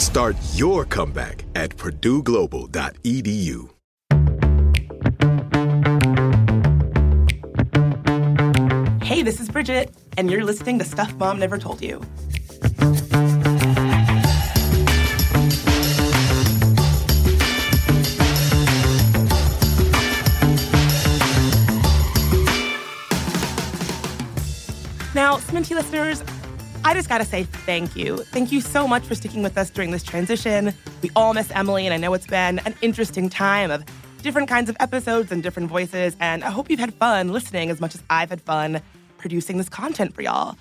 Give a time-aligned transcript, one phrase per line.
[0.00, 3.70] Start your comeback at purdueglobal.edu.
[9.04, 12.00] Hey, this is Bridget, and you're listening to Stuff Mom Never Told You.
[25.14, 26.22] Now, Sminty listeners,
[26.90, 28.16] I just gotta say thank you.
[28.16, 30.74] Thank you so much for sticking with us during this transition.
[31.02, 33.84] We all miss Emily, and I know it's been an interesting time of
[34.22, 37.80] different kinds of episodes and different voices, and I hope you've had fun listening as
[37.80, 38.82] much as I've had fun
[39.18, 40.56] producing this content for y'all.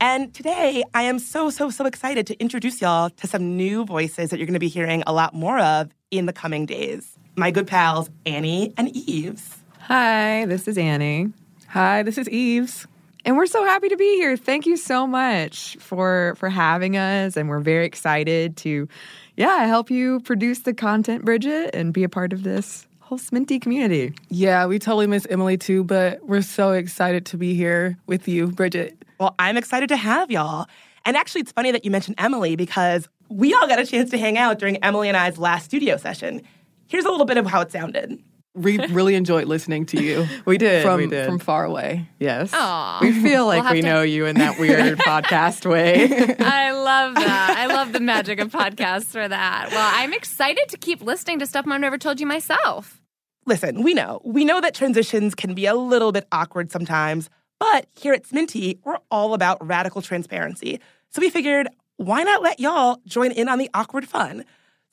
[0.00, 4.30] And today, I am so, so, so excited to introduce y'all to some new voices
[4.30, 7.16] that you're gonna be hearing a lot more of in the coming days.
[7.36, 9.58] My good pals, Annie and Eves.
[9.82, 11.32] Hi, this is Annie.
[11.68, 12.88] Hi, this is Eves.
[13.28, 14.38] And we're so happy to be here.
[14.38, 18.88] Thank you so much for for having us and we're very excited to
[19.36, 23.60] yeah, help you produce the content, Bridget, and be a part of this whole Sminty
[23.60, 24.14] community.
[24.30, 28.46] Yeah, we totally miss Emily too, but we're so excited to be here with you,
[28.46, 28.96] Bridget.
[29.20, 30.66] Well, I'm excited to have y'all.
[31.04, 34.16] And actually, it's funny that you mentioned Emily because we all got a chance to
[34.16, 36.40] hang out during Emily and I's last studio session.
[36.86, 38.22] Here's a little bit of how it sounded.
[38.54, 40.26] We really enjoyed listening to you.
[40.44, 40.82] We did.
[40.82, 41.26] From, we did.
[41.26, 42.08] from far away.
[42.18, 42.50] Yes.
[42.52, 42.98] Aw.
[43.02, 46.04] We feel like We'll we to- know you in that weird podcast way.
[46.40, 47.54] I love that.
[47.58, 49.68] I love the magic of podcasts for that.
[49.70, 53.00] Well, I'm excited to keep listening to stuff Mom never told you myself.
[53.46, 54.20] Listen, we know.
[54.24, 58.78] We know that transitions can be a little bit awkward sometimes, but here at Sminty,
[58.84, 60.80] we're all about radical transparency.
[61.10, 64.44] So we figured, why not let y'all join in on the awkward fun?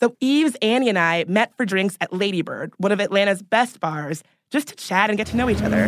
[0.01, 4.23] So Eves, Annie, and I met for drinks at Ladybird, one of Atlanta's best bars,
[4.51, 5.87] just to chat and get to know each other.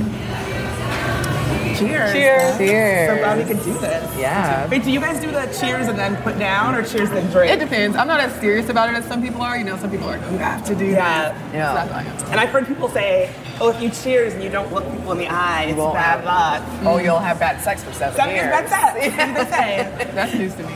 [1.78, 2.12] Cheers.
[2.12, 2.57] Cheers.
[2.57, 3.09] Cheers.
[3.09, 4.18] So glad we could do this.
[4.18, 4.68] Yeah.
[4.68, 7.51] Wait, do you guys do the cheers and then put down or cheers then drink?
[7.53, 7.95] It depends.
[7.95, 9.56] I'm not as serious about it as some people are.
[9.57, 10.95] You know, some people are, you have to do Yeah.
[11.34, 11.53] that.
[11.53, 11.74] Yeah.
[11.85, 12.31] That's am.
[12.31, 13.31] And I've heard people say,
[13.62, 16.63] oh, if you cheers and you don't look people in the eye, it's bad luck.
[16.84, 18.95] Oh, you'll have bad sex for seven, Seven years, that's that.
[18.95, 20.12] What do they say?
[20.16, 20.74] That's news to me.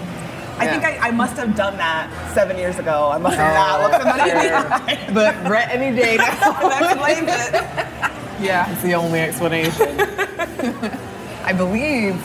[0.57, 3.09] I think I, I must have done that seven years ago.
[3.11, 5.11] I must have not looked somebody in the eye.
[5.13, 6.25] But Brett any day now.
[6.69, 8.43] that explains it.
[8.45, 8.71] Yeah.
[8.71, 9.99] It's the only explanation.
[11.43, 12.15] I believe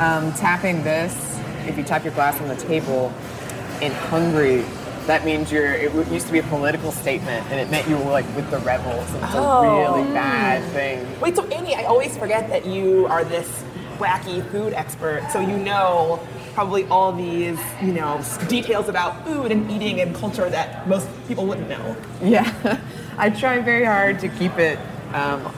[0.00, 3.12] um, tapping this, if you tap your glass on the table
[3.82, 4.64] in Hungary,
[5.06, 8.10] that means you're, it used to be a political statement and it meant you were
[8.10, 9.62] like with the rebels and it's Oh.
[9.62, 11.06] a really bad thing.
[11.20, 13.64] Wait, so Annie, I always forget that you are this
[13.98, 16.20] wacky food expert, so you know
[16.54, 21.46] probably all these, you know, details about food and eating and culture that most people
[21.46, 21.96] wouldn't know.
[22.22, 22.80] Yeah,
[23.18, 24.78] I try very hard to keep it
[25.14, 25.52] um,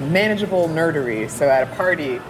[0.00, 1.28] manageable nerdery.
[1.30, 2.20] So at a party,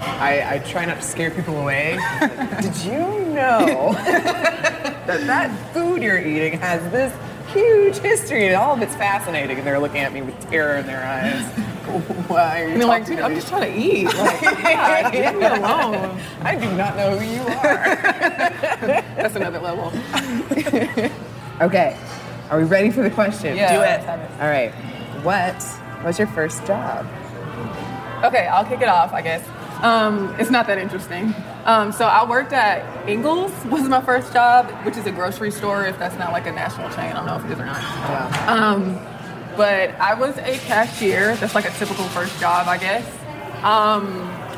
[0.00, 1.98] I, I try not to scare people away.
[2.60, 3.92] Did you know
[5.06, 7.14] that that food you're eating has this
[7.52, 9.58] huge history and all of it's fascinating?
[9.58, 11.44] And they're looking at me with terror in their eyes.
[12.28, 14.04] Why are you I mean, like, talking dude, to I'm just trying to eat.
[14.14, 16.20] Like, God, leave me alone.
[16.42, 17.96] I do not know who you are.
[19.16, 19.92] That's another level.
[21.60, 21.96] Okay,
[22.50, 23.56] are we ready for the question?
[23.56, 23.74] Yeah.
[23.74, 24.08] Do it.
[24.40, 24.70] All right.
[25.24, 25.56] What
[26.04, 27.06] was your first job?
[28.24, 29.46] Okay, I'll kick it off, I guess.
[29.82, 31.34] Um, it's not that interesting.
[31.64, 35.84] Um, so I worked at Ingles was my first job, which is a grocery store.
[35.86, 38.48] If that's not like a national chain, I don't know if it is or not.
[38.48, 38.94] Um,
[39.56, 41.34] but I was a cashier.
[41.36, 43.04] That's like a typical first job, I guess.
[43.64, 44.06] Um,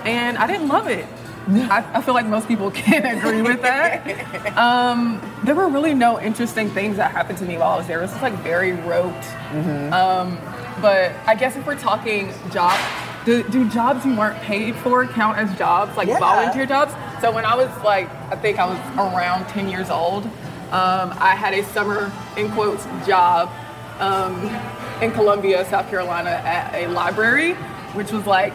[0.04, 1.06] and I didn't love it.
[1.48, 4.56] I, I feel like most people can agree with that.
[4.56, 7.98] Um, there were really no interesting things that happened to me while I was there.
[7.98, 9.24] It was just like very rote.
[9.92, 10.38] Um,
[10.80, 12.78] but I guess if we're talking job,
[13.30, 16.18] do, do jobs you weren't paid for count as jobs, like Yeah.
[16.18, 16.92] volunteer jobs?
[17.20, 20.24] So when I was like, I think I was around 10 years old,
[20.72, 23.48] um, I had a summer, in quotes, job
[24.00, 24.34] um,
[25.00, 27.54] in Columbia, South Carolina at a library,
[27.94, 28.54] which was like,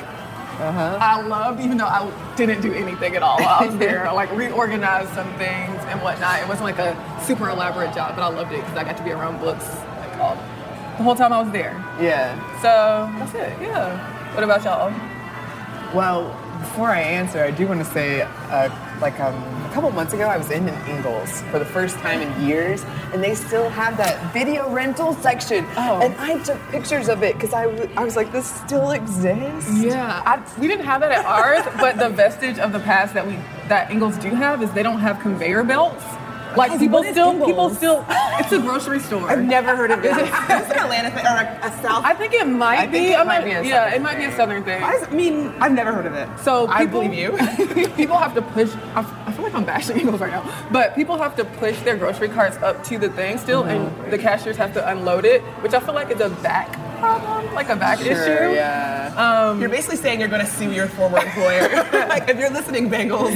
[0.59, 4.07] I loved, even though I didn't do anything at all while I was there.
[4.07, 6.39] I like reorganized some things and whatnot.
[6.41, 6.95] It wasn't like a
[7.25, 9.67] super elaborate job, but I loved it because I got to be around books
[9.99, 10.35] like all,
[10.97, 11.73] the whole time I was there.
[11.99, 12.35] Yeah.
[12.61, 13.61] So that's it.
[13.61, 14.11] Yeah.
[14.33, 14.91] What about y'all?
[15.95, 16.29] Well,
[16.59, 18.69] before I answer, I do want to say, uh,
[18.99, 19.35] like um,
[19.65, 22.83] a couple months ago, I was in an Ingles for the first time in years,
[23.13, 25.65] and they still have that video rental section.
[25.77, 26.01] Oh.
[26.01, 29.71] And I took pictures of it because I, w- I was like, this still exists.
[29.77, 33.25] Yeah, I, we didn't have that at ours, but the vestige of the past that
[33.25, 33.37] we
[33.67, 36.03] that Ingles do have is they don't have conveyor belts.
[36.57, 37.47] Like Guys, people still, Ingles?
[37.49, 38.05] people still.
[38.37, 39.29] It's a grocery store.
[39.29, 40.15] I've never heard of this.
[40.17, 42.03] Is an Atlanta thing or a, a South?
[42.03, 43.11] I think it might I think be.
[43.13, 44.83] it might be a yeah, southern it might be a southern thing.
[44.83, 46.27] I mean, I've never heard of it.
[46.39, 47.87] So I people- believe you.
[47.95, 48.71] people have to push.
[48.93, 51.95] I, I feel like I'm bashing Ingles right now, but people have to push their
[51.95, 55.73] grocery carts up to the thing still, and the cashiers have to unload it, which
[55.73, 58.55] I feel like is a back problem, like a back Sure, issue.
[58.55, 59.13] yeah.
[59.15, 61.69] Um, you're basically saying you're going to sue your former employer.
[62.09, 63.33] like, if you're listening, Bengals,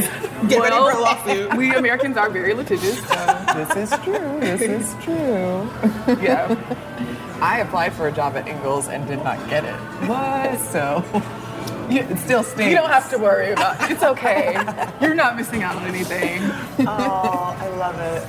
[0.50, 1.54] get ready for a lawsuit.
[1.58, 3.00] we Americans are very litigious.
[3.08, 4.40] So, this is true.
[4.40, 5.14] This is true.
[6.22, 6.56] yeah.
[7.42, 9.76] I applied for a job at Ingles and did not get it.
[10.10, 10.60] What?
[10.60, 11.04] So
[11.90, 12.70] it still stinks.
[12.70, 13.92] You don't have to worry about it.
[13.92, 14.54] It's okay.
[15.02, 16.42] You're not missing out on anything.
[16.86, 18.28] Oh, I love it.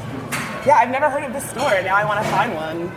[0.67, 1.83] Yeah, I've never heard of this store.
[1.83, 2.93] Now I want to find one.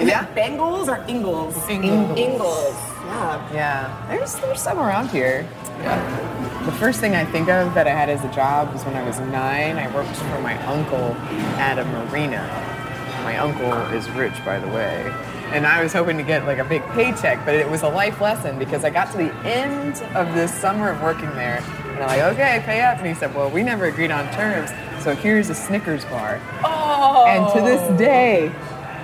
[0.00, 0.24] Is Yeah.
[0.24, 1.56] it Bengals or Ingles?
[1.68, 2.18] Ingles.
[2.18, 2.74] Ingles.
[3.06, 3.42] Yeah.
[3.52, 5.46] Yeah, there's there's some around here.
[5.82, 6.62] Yeah.
[6.64, 9.02] The first thing I think of that I had as a job was when I
[9.02, 9.76] was nine.
[9.76, 11.14] I worked for my uncle
[11.58, 12.42] at a marina.
[13.24, 15.12] My uncle is rich, by the way.
[15.52, 18.20] And I was hoping to get like a big paycheck, but it was a life
[18.20, 21.62] lesson because I got to the end of this summer of working there.
[21.88, 22.98] And I'm like, okay, pay up.
[22.98, 24.70] And he said, well, we never agreed on terms,
[25.04, 26.40] so here's a Snickers bar.
[26.64, 27.26] Oh.
[27.28, 28.50] And to this day,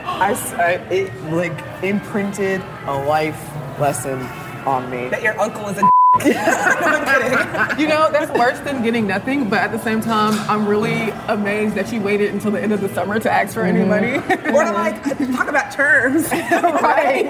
[0.08, 3.38] I, I- it like imprinted a life
[3.78, 4.20] lesson
[4.66, 5.08] on me.
[5.08, 5.88] That your uncle is a.
[7.78, 11.74] You know, that's worse than getting nothing, but at the same time, I'm really amazed
[11.76, 14.14] that you waited until the end of the summer to ask for any money.
[14.14, 14.54] Mm-hmm.
[14.54, 15.02] Or to like
[15.36, 16.28] talk about terms.
[16.32, 17.26] right.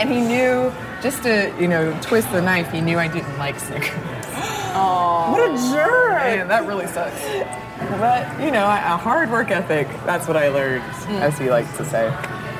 [0.00, 0.72] and he knew
[1.02, 2.72] just to you know twist the knife.
[2.72, 3.90] He knew I didn't like Snickers,
[4.74, 6.01] What a jerk.
[6.24, 7.20] Man, that really sucks.
[7.98, 9.88] but you know, a hard work ethic.
[10.06, 10.82] That's what I learned,
[11.22, 12.08] as he likes to say.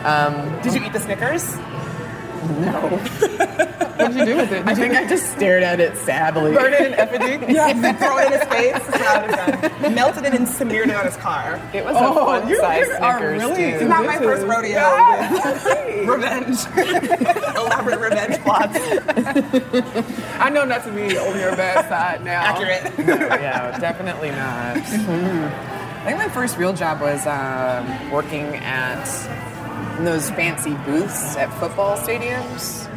[0.05, 1.55] Um, Did you eat the Snickers?
[2.61, 2.81] no,
[3.93, 4.65] What did you do with it?
[4.65, 6.53] Did I think I just stared at it sadly.
[6.55, 7.39] burn it in effigy.
[7.53, 8.73] Yeah, throw it in his face.
[8.73, 9.95] That's what I would have done.
[9.95, 11.61] Melted it and smeared it on his car.
[11.73, 13.63] It was Oh, a fun you- size you Snickers really.
[13.65, 14.81] It's not my first rodeo.
[16.07, 16.59] Revenge.
[17.57, 18.77] Elaborate revenge plots.
[20.39, 22.43] I know not to be on your bad side now.
[22.43, 22.93] Accurate.
[23.41, 24.77] yeah, definitely not.
[24.79, 29.05] I think my first real job was um, working at
[30.05, 32.89] those fancy booths at football stadiums.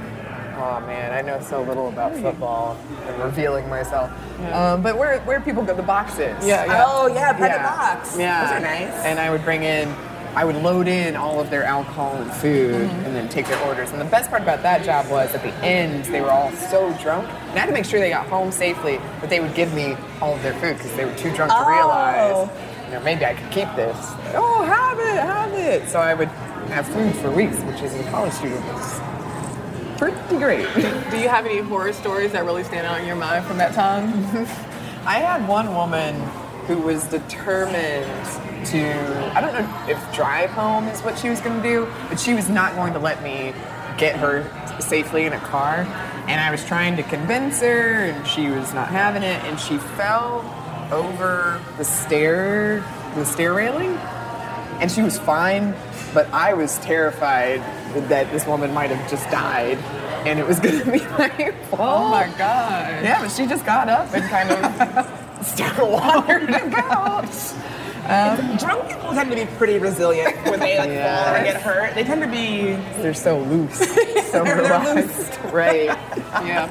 [0.58, 2.78] Oh man, I know so little about football.
[3.08, 4.10] I'm revealing myself.
[4.54, 6.36] Um, but where where people go, the boxes.
[6.46, 6.84] Yeah, yeah.
[6.88, 7.64] Oh, yeah, private Yeah.
[7.96, 8.18] box.
[8.18, 8.42] Yeah.
[8.46, 9.06] Those are nice.
[9.06, 9.94] And I would bring in,
[10.36, 13.06] I would load in all of their alcohol and food Mm-hmm.
[13.06, 13.92] and then take their orders.
[13.92, 16.92] And the best part about that job was at the end, they were all so
[17.02, 17.28] drunk.
[17.30, 19.96] And I had to make sure they got home safely, but they would give me
[20.22, 21.68] all of their food because they were too drunk to Oh.
[21.70, 22.50] realize,
[22.88, 23.96] you know, maybe I could keep this.
[24.36, 25.88] Oh, have it, have it.
[25.90, 26.28] So I would
[26.70, 29.00] have food for weeks, which as a college student was
[29.98, 30.68] pretty great.
[31.12, 33.74] Do you have any horror stories that really stand out in your mind from that
[33.74, 34.10] time?
[35.06, 36.16] I had one woman
[36.68, 38.06] who was determined
[38.68, 42.20] to, I don't know if drive home is what she was going to do, but
[42.20, 43.54] she was not going to let me
[43.98, 44.44] get her
[44.82, 45.82] safely in a car.
[46.28, 49.78] And I was trying to convince her, and she was not having it, and she
[49.78, 50.44] fell
[50.92, 52.80] over the stair,
[53.14, 53.96] the stair railing,
[54.82, 55.76] and she was fine,
[56.14, 57.60] but I was terrified
[58.10, 59.78] that this woman might have just died,
[60.26, 61.82] and it was going to be my fault.
[61.82, 63.04] Oh my god.
[63.04, 67.30] Yeah, but she just got up and kind of started wandering about.
[68.60, 71.96] Drunk people tend to be pretty resilient when they like fall or get hurt.
[71.96, 73.80] They tend to be They're so loose,
[74.32, 75.40] so relaxed.
[75.52, 75.98] Right.
[76.46, 76.68] Yeah.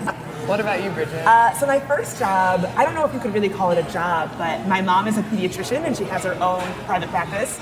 [0.46, 1.26] What about you, Bridget?
[1.26, 3.90] Uh, so my first job, I don't know if you could really call it a
[3.90, 7.58] job, but my mom is a pediatrician and she has her own private practice.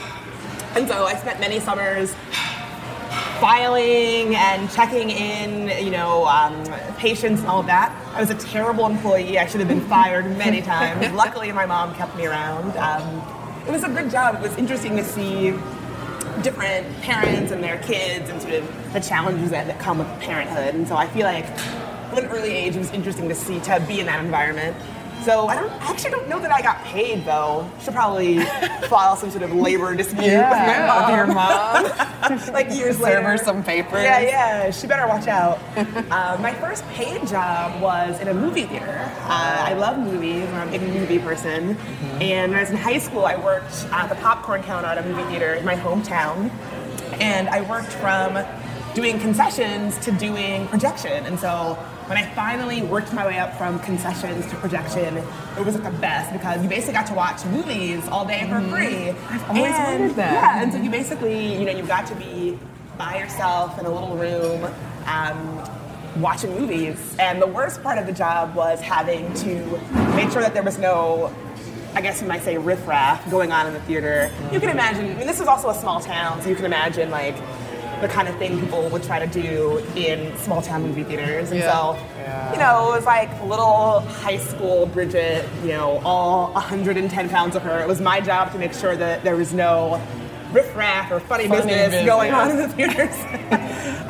[0.75, 2.13] And so I spent many summers
[3.43, 6.55] filing and checking in, you know, um,
[6.97, 7.91] patients and all of that.
[8.15, 9.37] I was a terrible employee.
[9.37, 11.13] I should have been fired many times.
[11.13, 12.77] Luckily, my mom kept me around.
[12.77, 13.21] Um,
[13.67, 14.37] it was a good job.
[14.37, 15.51] It was interesting to see
[16.43, 20.77] different parents and their kids and sort of the challenges that, that come with parenthood.
[20.77, 23.85] And so I feel like at an early age, it was interesting to see to
[23.89, 24.77] be in that environment.
[25.25, 27.71] So I don't I actually don't know that I got paid though.
[27.83, 28.39] Should probably
[28.89, 31.11] file some sort of labor dispute with my mom.
[31.11, 32.53] with your mom.
[32.53, 33.23] like years Serve later.
[33.23, 34.03] her some papers.
[34.03, 34.71] Yeah, yeah.
[34.71, 35.61] She better watch out.
[35.77, 39.11] uh, my first paid job was in a movie theater.
[39.23, 40.49] Uh, I love movies.
[40.49, 41.77] I'm a big movie person.
[42.21, 45.03] And when I was in high school, I worked at the popcorn counter at a
[45.03, 46.51] movie theater in my hometown.
[47.21, 48.45] And I worked from
[48.95, 51.25] doing concessions to doing projection.
[51.27, 51.79] And so
[52.13, 55.99] when I finally worked my way up from concessions to projection, it was like the
[55.99, 59.09] best because you basically got to watch movies all day for free.
[59.31, 60.33] I've always wondered that.
[60.35, 62.59] Yeah, and so you basically, you know, you got to be
[62.99, 64.71] by yourself in a little room.
[65.07, 65.65] Um,
[66.21, 69.65] watching movies and the worst part of the job was having to
[70.15, 71.35] make sure that there was no
[71.95, 74.31] I guess you might say riffraff going on in the theater.
[74.51, 77.11] You can imagine, I mean, this is also a small town, so you can imagine
[77.11, 77.37] like
[78.03, 81.53] the kind of thing people would try to do in small town movie theaters.
[81.53, 81.97] And so,
[82.53, 87.63] you know, it was like little high school Bridget, you know, all 110 pounds of
[87.63, 87.81] her.
[87.81, 90.03] It was my job to make sure that there was no
[90.51, 92.07] riffraff or funny, Funny business, business.
[92.07, 93.15] going on in the theaters.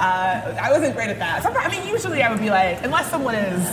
[0.01, 1.43] uh, I wasn't great at that.
[1.43, 3.69] Sometimes, I mean, usually I would be like, unless someone is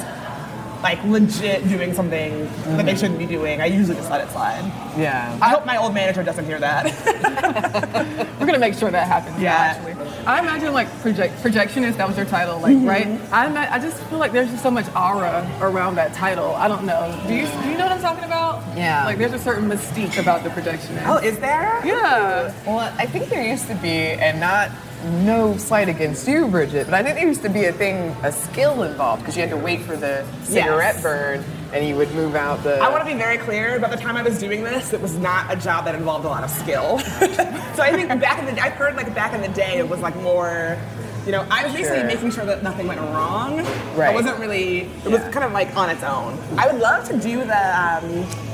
[0.81, 2.45] like legit doing something
[2.77, 2.99] that they mm.
[2.99, 4.63] shouldn't be doing, I usually just let it slide.
[4.97, 5.37] Yeah.
[5.41, 6.85] I hope my old manager doesn't hear that.
[8.39, 9.41] We're gonna make sure that happens.
[9.41, 9.53] Yeah.
[9.53, 9.93] Actually,
[10.25, 11.97] I imagine like project projectionist.
[11.97, 12.87] That was their title, like mm-hmm.
[12.87, 13.07] right.
[13.31, 16.55] I ima- I just feel like there's just so much aura around that title.
[16.55, 17.19] I don't know.
[17.27, 18.63] Do you do you know what I'm talking about?
[18.77, 19.05] Yeah.
[19.05, 21.07] Like there's a certain mystique about the projectionist.
[21.07, 21.81] oh, is there?
[21.85, 22.53] yeah.
[22.65, 24.71] Well, I think there used to be, and not
[25.03, 28.31] no slight against you, Bridget, but I think there used to be a thing, a
[28.31, 31.03] skill involved because you had to wait for the cigarette Yes.
[31.03, 32.77] burn, and you would move out the.
[32.79, 33.79] I want to be very clear.
[33.79, 36.29] By the time I was doing this, it was not a job that involved a
[36.29, 36.99] lot of skill.
[37.19, 39.99] so I think back in the, I've heard like back in the day, it was
[40.01, 40.77] like more.
[41.25, 43.57] You know, I was basically making sure that nothing went wrong.
[43.95, 44.11] Right.
[44.11, 44.81] I wasn't really.
[45.05, 46.37] It was kind of like on its own.
[46.57, 47.79] I would love to do the.
[47.79, 48.48] Um,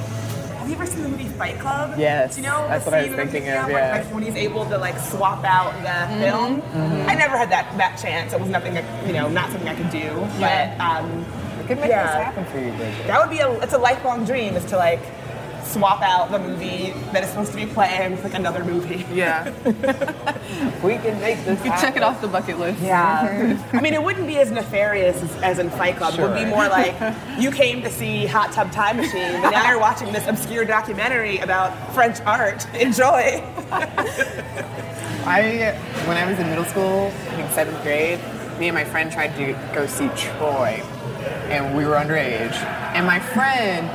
[0.65, 1.93] have you ever seen the movie Fight Club?
[1.99, 3.97] Yes, Do you know that's the what I was scene I'm thinking of, where, yeah.
[4.03, 6.61] like, when he's able to like swap out the film.
[7.07, 8.33] I never had that that chance.
[8.33, 8.75] It was nothing.
[9.05, 10.09] You know, not something I could do.
[10.39, 11.23] But um,
[11.59, 12.07] I could make Yeah.
[12.07, 13.05] this happen for you, Bridget.
[13.07, 15.01] that would be a it's a lifelong dream is to like
[15.65, 19.05] swap out the movie that is supposed to be playing with like another movie.
[19.13, 19.51] Yeah.
[20.83, 21.63] We can make this.
[21.65, 22.79] You check it off the bucket list.
[22.81, 23.59] Yeah.
[23.73, 26.13] I mean, it wouldn't be as nefarious as, as in Fight Club.
[26.13, 26.95] It would be more like
[27.39, 31.39] you came to see Hot Tub Time Machine, but now you're watching this obscure documentary
[31.39, 32.71] about French art.
[32.75, 33.41] Enjoy.
[35.25, 38.19] I, when I was in middle school, I think seventh grade,
[38.59, 40.83] me and my friend tried to go see Troy,
[41.49, 42.53] and we were underage.
[42.93, 43.89] And my friend,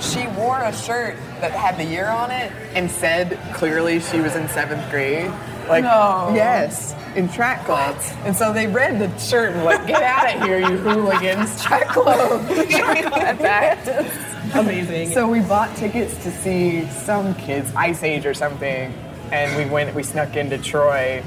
[0.00, 4.34] she wore a shirt that had the year on it and said clearly she was
[4.36, 5.30] in seventh grade.
[5.68, 6.30] Like, No.
[6.34, 7.96] yes, in track club.
[8.24, 11.88] And so they read the shirt and like, get out of here, you hooligans, track
[11.88, 12.44] club.
[14.54, 15.10] Amazing.
[15.12, 18.92] So we bought tickets to see some kids, Ice Age or something,
[19.32, 19.94] and we went.
[19.94, 21.22] We snuck into Troy,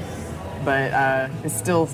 [0.64, 1.88] but uh, it still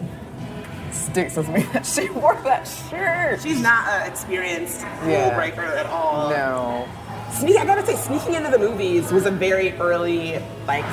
[0.96, 3.40] sticks with me that she wore that shirt.
[3.42, 5.34] She's not an experienced rule Yeah.
[5.36, 6.30] breaker at all.
[6.30, 6.88] No.
[7.32, 10.84] Sneak, I gotta say, sneaking into the movies was a very early, like,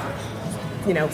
[0.88, 1.08] you know,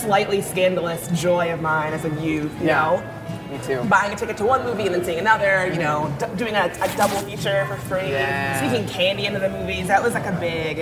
[0.00, 2.52] slightly scandalous joy of mine as a youth.
[2.60, 3.02] You know,
[3.50, 3.84] Me too.
[3.84, 5.66] buying a ticket to one movie and then seeing another.
[5.66, 5.80] You mm-hmm.
[5.80, 8.10] know, d- doing a, a double feature for free.
[8.10, 8.58] Yeah.
[8.58, 9.86] Sneaking candy into the movies.
[9.86, 10.78] That was like a big,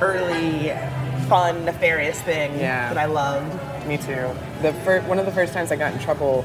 [0.00, 0.70] early,
[1.28, 2.88] fun, nefarious thing Yeah.
[2.94, 3.52] that I loved.
[3.86, 4.30] Me too.
[4.62, 6.44] The fir- one of the first times I got in trouble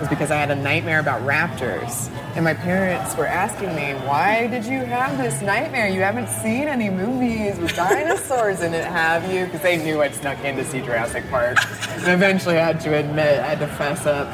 [0.00, 2.10] was because I had a nightmare about raptors.
[2.34, 5.88] And my parents were asking me, why did you have this nightmare?
[5.88, 9.44] You haven't seen any movies with dinosaurs in it, have you?
[9.44, 11.58] Because they knew I'd snuck in to see Jurassic Park.
[11.90, 14.26] and eventually I had to admit, I had to fess up.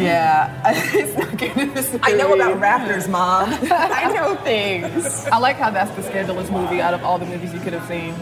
[0.00, 0.74] Yeah, I
[1.06, 3.48] snuck into this I know about raptors, mom.
[3.70, 5.26] I know things.
[5.28, 7.86] I like how that's the scandalous movie out of all the movies you could have
[7.86, 8.14] seen.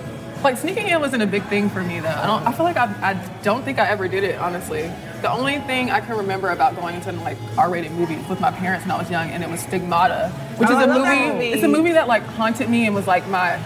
[0.45, 2.09] Like sneaking in wasn't a big thing for me though.
[2.11, 2.47] I don't.
[2.47, 4.93] I feel like I, I don't think I ever did it honestly.
[5.23, 8.85] The only thing I can remember about going into like R-rated movies with my parents
[8.85, 11.47] when I was young, and it was Stigmata, which Oh, is a movie, movie.
[11.47, 13.59] It's a movie that like haunted me and was like my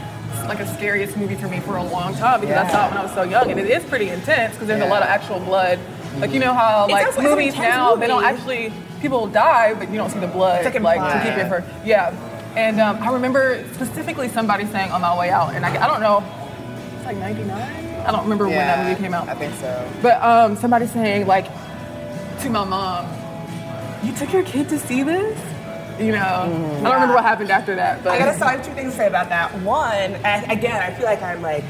[0.46, 2.70] like a scariest movie for me for a long time because I Yeah.
[2.70, 4.86] saw it when I was so young, and it is pretty intense because there's a
[4.86, 5.80] lot of actual blood.
[6.20, 9.96] Like you know how It's like movies now they don't actually people die, but you
[9.96, 12.14] don't see the blood, It's like to keep it for yeah.
[12.56, 16.00] And um, I remember specifically somebody saying on my way out, and I, I don't
[16.00, 16.24] know,
[17.08, 18.00] like '99.
[18.06, 19.28] I don't remember when that movie came out.
[19.28, 19.90] I think so.
[20.02, 21.46] But um, somebody saying like
[22.40, 23.06] to my mom,
[24.04, 25.38] "You took your kid to see this?"
[25.98, 26.46] You know, I
[26.82, 28.04] don't remember what happened after that.
[28.04, 28.38] But I gotta.
[28.38, 29.52] So I have two things to say about that.
[29.62, 30.14] One,
[30.50, 31.64] again, I feel like I'm like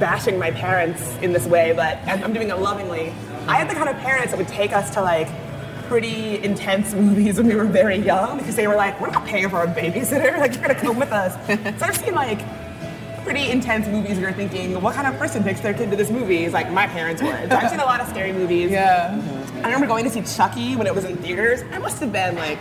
[0.00, 3.12] bashing my parents in this way, but I'm, I'm doing it lovingly.
[3.46, 5.28] I had the kind of parents that would take us to like
[5.86, 9.48] pretty intense movies when we were very young because they were like, we're not paying
[9.48, 10.36] for a babysitter.
[10.38, 11.32] Like you're gonna come with us.
[11.78, 12.40] so I've seen like
[13.28, 16.44] pretty intense movies you're thinking, what kind of person takes their kid to this movie?
[16.44, 17.50] Is like my parents would.
[17.50, 18.70] So I've seen a lot of scary movies.
[18.70, 19.10] yeah,
[19.56, 21.62] I remember going to see Chucky when it was in theaters.
[21.72, 22.58] I must have been like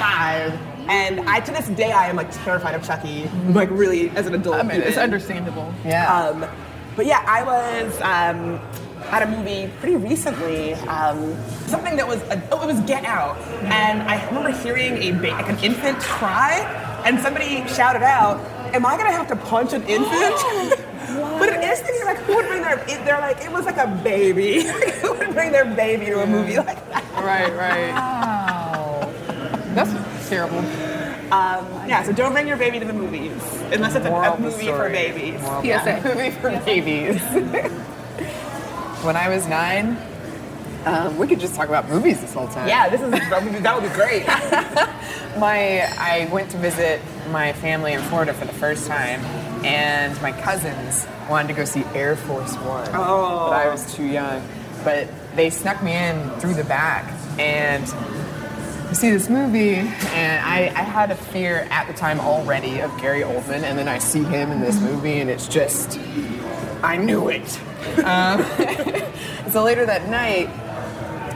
[0.00, 0.52] five.
[0.88, 4.34] And I, to this day, I am like terrified of Chucky, like really as an
[4.34, 4.56] adult.
[4.56, 5.72] I mean it's understandable.
[5.84, 6.12] Yeah.
[6.12, 6.44] Um,
[6.96, 8.60] but yeah, I was um,
[9.12, 11.36] at a movie pretty recently, um,
[11.68, 13.38] something that was, a, oh, it was Get Out.
[13.62, 16.58] And I remember hearing a ba- like an infant cry,
[17.06, 18.40] and somebody shouted out,
[18.72, 20.86] Am I gonna have to punch an infant?
[21.10, 23.78] But it is thinking like who would bring their it, they're like it was like
[23.78, 24.62] a baby.
[25.00, 27.04] who would bring their baby to a movie like that?
[27.14, 27.90] Right, right.
[27.90, 29.12] Wow.
[29.74, 30.58] That's terrible.
[31.32, 33.32] Um, yeah, so don't bring your baby to the movies
[33.72, 35.40] unless it's a, Moral a of the movie for babies.
[35.40, 36.02] Moral of PSA.
[36.14, 37.20] movie for babies.
[39.04, 39.96] when I was nine,
[40.86, 42.68] um, we could just talk about movies this whole time.
[42.68, 44.26] Yeah, this is that would be, that would be great.
[45.38, 49.20] My I went to visit my family in Florida for the first time,
[49.64, 53.48] and my cousins wanted to go see Air Force One, Oh.
[53.50, 54.42] but I was too young.
[54.82, 57.04] But they snuck me in through the back,
[57.38, 57.86] and
[58.96, 63.20] see this movie, and I, I had a fear at the time already of Gary
[63.22, 66.00] Oldman, and then I see him in this movie, and it's just,
[66.82, 67.60] I knew it.
[68.04, 68.42] Um,
[69.52, 70.48] so later that night,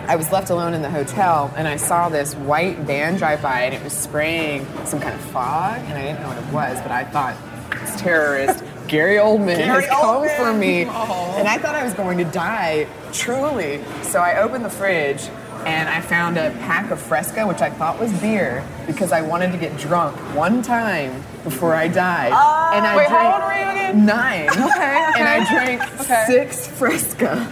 [0.07, 3.63] I was left alone in the hotel and I saw this white van drive by
[3.63, 6.81] and it was spraying some kind of fog and I didn't know what it was,
[6.83, 7.37] but I thought
[7.71, 10.37] this terrorist Gary Oldman Gary has come Oldman.
[10.37, 10.85] for me.
[10.89, 11.35] Oh.
[11.39, 13.83] And I thought I was going to die, truly.
[14.03, 15.23] So I opened the fridge
[15.67, 19.53] and I found a pack of Fresca, which I thought was beer, because I wanted
[19.53, 22.33] to get drunk one time before I died.
[22.35, 24.07] Oh, and I Wait, how drank old were you again?
[24.07, 24.49] Nine.
[24.51, 26.25] Okay, And I drank Okay.
[26.27, 27.47] six Fresca.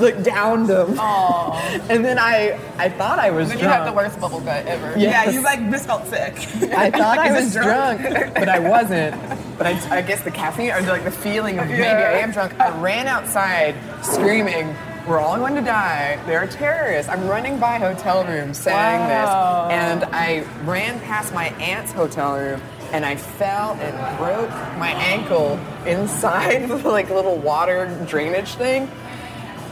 [0.00, 0.94] Like downed them.
[0.96, 1.90] Aww.
[1.90, 3.48] And then I, I thought I was drunk.
[3.48, 3.84] Then you drunk.
[3.84, 4.98] have the worst bubble gut ever.
[4.98, 5.24] Yeah.
[5.24, 6.34] Yeah, you like just felt sick.
[6.72, 8.02] I thought I was this drunk,
[8.34, 9.14] but I wasn't.
[9.58, 12.58] But I, I guess the caffeine or like the feeling of maybe I am drunk.
[12.58, 14.74] I ran outside screaming,
[15.06, 16.18] "We're all going to die!
[16.26, 19.68] They're terrorists!" I'm running by hotel rooms saying Wow.
[19.68, 22.60] this, and I ran past my aunt's hotel room.
[22.92, 28.90] And I fell and broke my ankle inside the like little water drainage thing.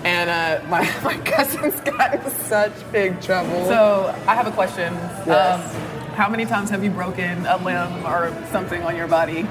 [0.04, 3.64] And uh, my, my cousins got in such big trouble.
[3.66, 4.94] So I have a question.
[5.26, 5.74] Yes.
[5.74, 5.80] Um,
[6.12, 9.48] how many times have you broken a limb or something on your body?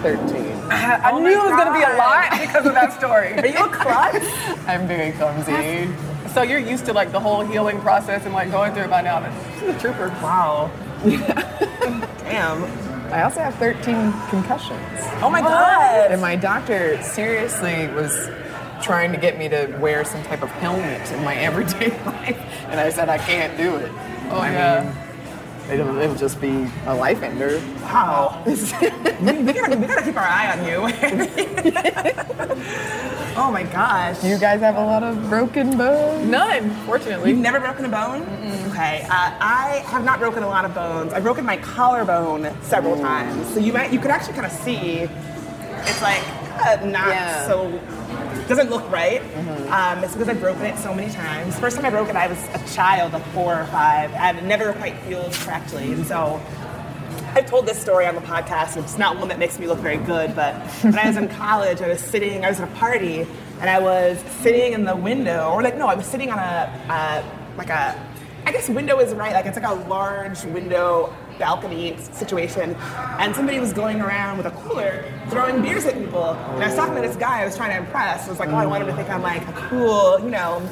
[0.00, 0.57] 13.
[0.70, 3.32] I, I Oh knew it was going to be a lot because of that story.
[3.34, 4.26] Are you a klutz?
[4.66, 5.88] I'm very clumsy.
[6.32, 9.02] so you're used to like the whole healing process and like going through it by
[9.02, 9.20] now.
[9.20, 10.08] But she's a trooper.
[10.22, 10.70] Wow.
[11.04, 12.64] Damn.
[13.12, 14.80] I also have 13 concussions.
[15.22, 16.10] Oh my god.
[16.10, 18.28] And my doctor seriously was
[18.82, 22.38] trying to get me to wear some type of helmet in my everyday life.
[22.68, 23.90] And I said, I can't do it.
[24.30, 24.84] Oh, I yeah.
[24.84, 25.07] mean,
[25.70, 27.60] it'll, it'll just be a life ender.
[27.82, 28.42] Wow.
[28.46, 30.78] we, we gotta, we gotta keep our eye on you.
[33.36, 34.22] oh my gosh.
[34.24, 36.28] You guys have a lot of broken bones?
[36.28, 37.30] None, fortunately.
[37.30, 38.22] You've never broken a bone?
[38.70, 39.02] Okay.
[39.04, 41.12] Uh, I have not broken a lot of bones.
[41.12, 43.52] I've broken my collarbone several times.
[43.52, 45.08] So you might you could actually kind of see
[45.80, 46.22] it's like
[46.66, 47.46] uh, not Yeah.
[47.46, 47.68] so
[48.48, 49.20] doesn't look right.
[49.70, 51.58] Um, it's because I've broken it so many times.
[51.58, 54.44] First time I broke it, I was a child, like four or five, and it
[54.44, 55.92] never quite healed correctly.
[55.92, 56.40] And so
[57.34, 58.76] I've told this story on the podcast.
[58.82, 61.80] It's not one that makes me look very good, but when I was in college,
[61.82, 63.26] I was sitting, I was at a party,
[63.60, 66.84] and I was sitting in the window, or like, no, I was sitting on a,
[66.88, 67.22] uh,
[67.56, 68.00] like a,
[68.46, 72.74] I guess window is right, like it's like a large window balcony situation,
[73.18, 76.30] and somebody was going around with a cooler throwing beers at people.
[76.30, 78.26] And I was talking to this guy I was trying to impress.
[78.26, 80.68] I was like, oh, I want him to think I'm like a cool, you know,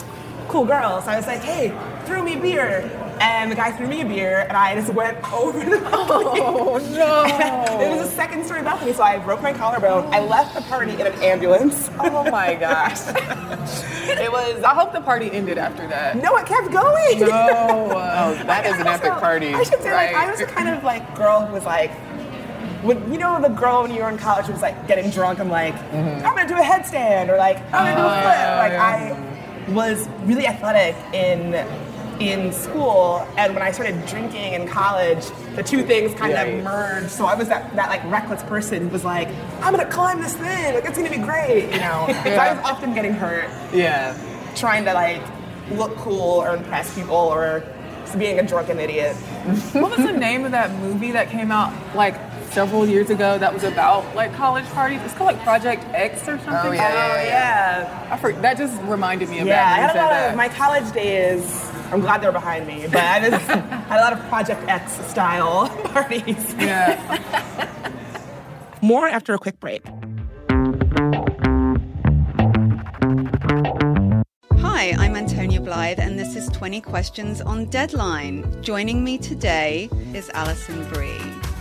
[0.49, 1.01] cool girl.
[1.03, 1.77] So I was like, hey,
[2.07, 2.91] throw me beer.
[3.21, 6.41] And the guy threw me a beer, and I just went over the balcony.
[6.43, 7.81] Oh, no.
[7.81, 10.13] it was a second story balcony, so I broke my collarbone.
[10.13, 11.91] I left the party in an ambulance.
[11.99, 13.01] Oh my gosh.
[14.09, 14.63] It was.
[14.63, 16.17] I hope the party ended after that.
[16.17, 17.21] No, it kept going.
[17.21, 17.27] No.
[17.29, 19.55] Oh, that is an epic party.
[19.55, 21.91] I should say, like, I was the kind of like girl who was like,
[22.83, 25.41] when you know the girl when you were in college was like getting drunk.
[25.41, 26.25] I'm like, mm-hmm.
[26.25, 28.37] I'm gonna do a headstand or like I'm gonna do a flip.
[28.59, 29.27] Like oh,
[29.69, 31.53] I was really athletic in
[32.21, 35.25] in school, and when I started drinking in college,
[35.55, 36.63] the two things kind Yeah, of yeah.
[36.63, 37.11] merged.
[37.11, 39.29] So I was that, that like reckless person who was like,
[39.61, 42.07] I'm gonna climb this thing, like it's gonna be great, you know.
[42.27, 44.17] So I was often getting hurt Yeah.
[44.55, 45.23] trying to like
[45.71, 47.63] look cool or impress people or
[48.19, 49.15] being a drunken idiot.
[49.75, 52.15] What was the name of that movie that came out like
[52.51, 55.01] several years ago that was about like college parties?
[55.05, 56.55] It's called like Project X or something.
[56.55, 58.09] Oh, oh yeah, Oh yeah.
[58.11, 59.53] I for, that just reminded me of that.
[59.79, 61.66] Yeah, I had a lot of my college days.
[61.93, 65.69] I'm glad they're behind me, but I just had a lot of Project X style
[65.85, 66.55] parties.
[66.59, 67.71] Yeah.
[68.83, 69.83] More after a quick break.
[74.59, 78.63] Hi, I'm Antonia Blythe, and this is 20 Questions on Deadline.
[78.63, 81.46] Joining me today is Alison Brie.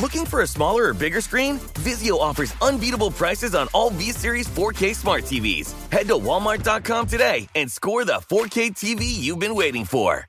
[0.00, 1.58] Looking for a smaller or bigger screen?
[1.74, 5.72] Vizio offers unbeatable prices on all V-Series 4K smart TVs.
[5.90, 10.26] Head to walmart.com today and score the 4K TV you've been waiting for.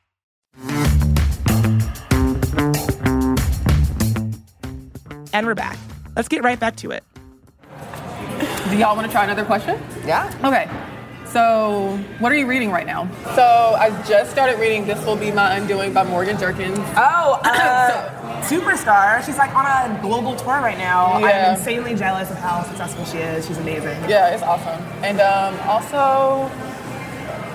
[5.34, 5.78] And we're back.
[6.16, 7.04] Let's get right back to it.
[8.70, 9.82] Do y'all want to try another question?
[10.06, 10.32] Yeah.
[10.44, 10.70] Okay.
[11.26, 13.10] So, what are you reading right now?
[13.36, 16.78] So, I just started reading This Will Be My Undoing by Morgan Jerkins.
[16.96, 19.24] Oh, uh, superstar.
[19.26, 21.20] She's like on a global tour right now.
[21.20, 21.26] Yeah.
[21.52, 23.48] I'm insanely jealous of how successful she is.
[23.48, 24.10] She's amazing.
[24.10, 24.82] Yeah, it's awesome.
[25.04, 26.50] And um, also,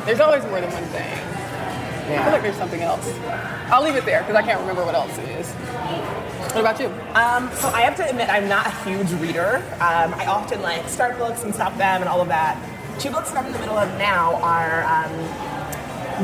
[0.05, 1.19] there's always more than one thing.
[2.11, 3.07] I feel like there's something else.
[3.71, 5.49] I'll leave it there because I can't remember what else it is.
[6.53, 6.89] What about you?
[7.15, 9.63] Um, so I have to admit, I'm not a huge reader.
[9.75, 12.59] Um, I often like start books and stop them and all of that.
[12.99, 15.13] Two books that I'm in the middle of now are um,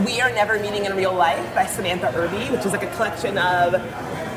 [0.04, 3.38] We Are Never Meeting in Real Life by Samantha Irby, which is like a collection
[3.38, 3.80] of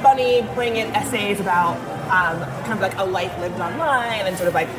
[0.02, 1.76] funny, poignant essays about
[2.10, 4.70] um, kind of like a life lived online and sort of like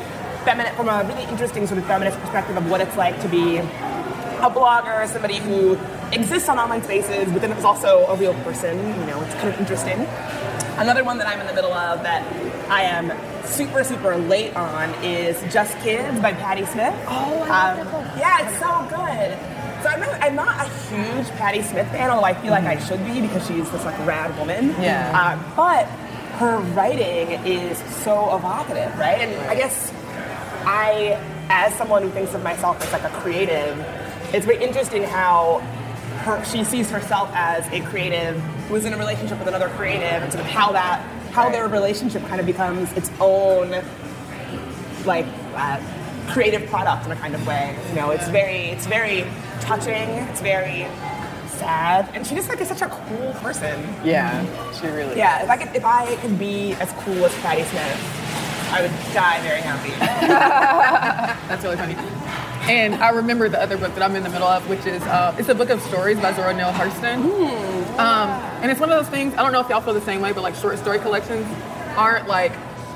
[0.43, 3.57] feminine, from a really interesting sort of feminist perspective of what it's like to be
[3.57, 5.77] a blogger, somebody who
[6.11, 8.75] exists on online spaces, but then is also a real person.
[8.77, 10.07] You know, it's kind of interesting.
[10.79, 12.25] Another one that I'm in the middle of that
[12.71, 13.11] I am
[13.45, 16.95] super, super late on is Just Kids by Patti Smith.
[17.07, 19.60] Oh, I love that Yeah, it's so good.
[19.81, 22.77] So I'm not, I'm not a huge Patti Smith fan, although I feel like I
[22.79, 24.69] should be because she's this like rad woman.
[24.79, 25.09] Yeah.
[25.19, 25.85] Um, but
[26.39, 29.19] her writing is so evocative, right?
[29.19, 29.91] And I guess
[30.65, 33.77] I, as someone who thinks of myself as like a creative,
[34.33, 35.59] it's very interesting how
[36.23, 40.23] her, she sees herself as a creative who is in a relationship with another creative,
[40.23, 43.83] and sort of how that, how their relationship kind of becomes its own,
[45.05, 45.79] like, uh,
[46.31, 47.77] creative product in a kind of way.
[47.89, 49.25] You know, it's very, it's very
[49.61, 50.09] touching.
[50.29, 50.87] It's very
[51.61, 53.81] sad, and she just like is such a cool person.
[54.03, 55.15] Yeah, she really.
[55.17, 59.13] Yeah, if I could, if I could be as cool as Patti Smith, I would
[59.13, 59.91] die very happy.
[61.47, 61.95] That's really funny.
[62.71, 65.35] And I remember the other book that I'm in the middle of, which is uh,
[65.37, 67.17] it's a book of stories by Zora Neale Hurston.
[67.99, 68.29] Um,
[68.61, 69.33] and it's one of those things.
[69.33, 71.45] I don't know if y'all feel the same way, but like short story collections
[71.97, 72.51] aren't like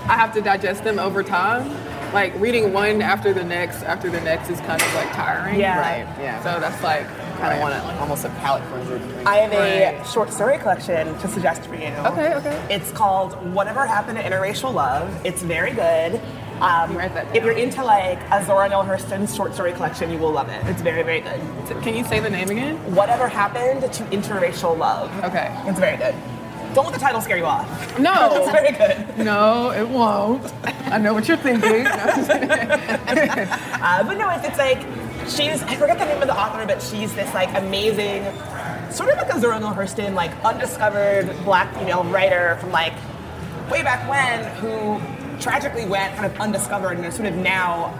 [0.08, 1.69] I have to digest them over time.
[2.15, 5.60] Like reading one after the next after the next is kind of like tiring.
[5.60, 5.78] Yeah.
[5.80, 6.08] Right.
[6.17, 6.41] Yeah.
[6.43, 7.06] So that's like
[7.39, 9.01] kind of want it like almost a palate cleanser.
[9.28, 10.08] I have a Right.
[10.08, 11.88] short story collection to suggest for you.
[11.88, 12.67] Okay, okay.
[12.69, 15.10] It's called Whatever Happened to Interracial Love.
[15.25, 16.21] It's very good.
[16.62, 20.17] Um, Write that if you're into like a Zora Neale Hurston short story collection, you
[20.17, 20.65] will love it.
[20.67, 21.41] It's very, very good.
[21.84, 22.78] Can you say the name again?
[22.95, 25.12] Whatever happened to interracial love?
[25.25, 25.54] Okay.
[25.65, 26.15] It's very good.
[26.75, 27.97] Don't let the title scare you off.
[27.97, 28.35] No.
[28.35, 29.17] it's very good.
[29.25, 30.53] No, it won't.
[30.91, 31.88] I know what you're thinking.
[33.88, 34.79] Uh, but no, it's, it's like
[35.29, 38.23] she's I forget the name of the author, but she's this like amazing,
[38.91, 42.93] sort of like a Zora Neale Hurston, like undiscovered black female writer from like
[43.71, 44.99] way back when who
[45.39, 47.93] tragically went kind of undiscovered and is sort of now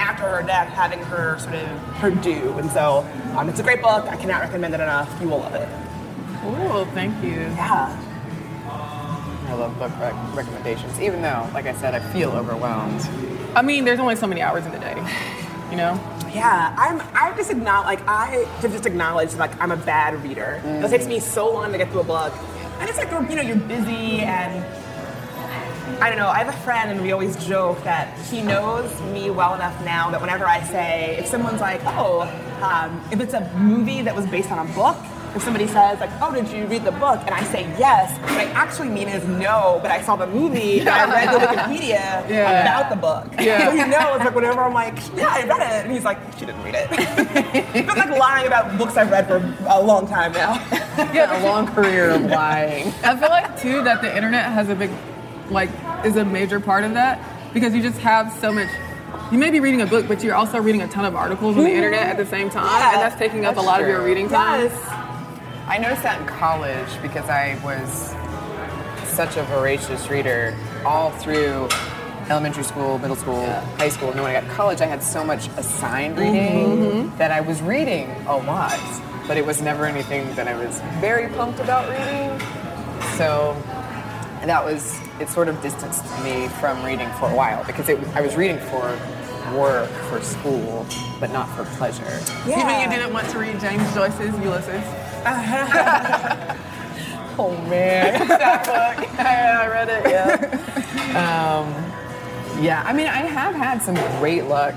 [0.00, 2.52] after her death having her sort of her due.
[2.58, 3.06] And so
[3.36, 4.06] um, it's a great book.
[4.06, 5.14] I cannot recommend it enough.
[5.20, 5.68] You will love it.
[6.42, 7.32] Cool, thank you.
[7.32, 8.09] Yeah.
[9.50, 13.00] I love book rec- recommendations, even though, like I said, I feel overwhelmed.
[13.56, 14.94] I mean, there's only so many hours in the day,
[15.72, 15.98] you know?
[16.32, 17.00] Yeah, I'm.
[17.14, 20.62] I just acknowledge, like, I to just acknowledge, like, I'm a bad reader.
[20.64, 22.32] It takes me so long to get through a book,
[22.78, 24.64] and it's like, you know, you're busy, and
[26.00, 26.28] I don't know.
[26.28, 30.08] I have a friend, and we always joke that he knows me well enough now
[30.10, 32.20] that whenever I say, if someone's like, oh,
[32.62, 34.96] um, if it's a movie that was based on a book.
[35.34, 38.32] If somebody says like, "Oh, did you read the book?" and I say yes, what
[38.32, 42.28] I actually mean is no, but I saw the movie and I read the Wikipedia
[42.28, 42.62] Yeah.
[42.62, 43.26] about the book.
[43.40, 43.66] Yeah.
[43.66, 46.46] So he knows like whenever I'm like, "Yeah, I read it," and he's like, "She
[46.46, 49.36] didn't read it." I've been like lying about books I've read for
[49.68, 50.54] a long time now.
[51.14, 52.88] Yeah, a long career of lying.
[53.04, 54.90] I feel like too that the internet has a big,
[55.48, 55.70] like,
[56.04, 57.20] is a major part of that
[57.54, 58.68] because you just have so much.
[59.32, 61.62] You may be reading a book, but you're also reading a ton of articles on
[61.62, 61.76] the mm-hmm.
[61.76, 64.04] internet at the same time, Yeah, and that's taking up a that's lot of your
[64.04, 64.68] reading time.
[65.66, 68.14] I noticed that in college because I was
[69.10, 71.68] such a voracious reader all through
[72.30, 73.44] elementary school, middle school,
[73.76, 74.08] high school.
[74.08, 76.32] And then when I got to college, I had so much assigned mm-hmm.
[76.32, 77.18] reading mm-hmm.
[77.18, 78.80] that I was reading a lot,
[79.26, 82.38] but it was never anything that I was very pumped about reading.
[83.16, 83.56] So
[84.46, 88.20] that was, it sort of distanced me from reading for a while because it, I
[88.20, 88.98] was reading for
[89.56, 90.86] work, for school,
[91.18, 92.20] but not for pleasure.
[92.46, 94.84] You mean you didn't want to read James Joyce's Ulysses?
[97.42, 99.08] Oh man, that book.
[99.18, 100.10] I read it.
[100.10, 100.34] Yeah.
[101.16, 102.82] um, yeah.
[102.84, 104.74] I mean, I have had some great luck.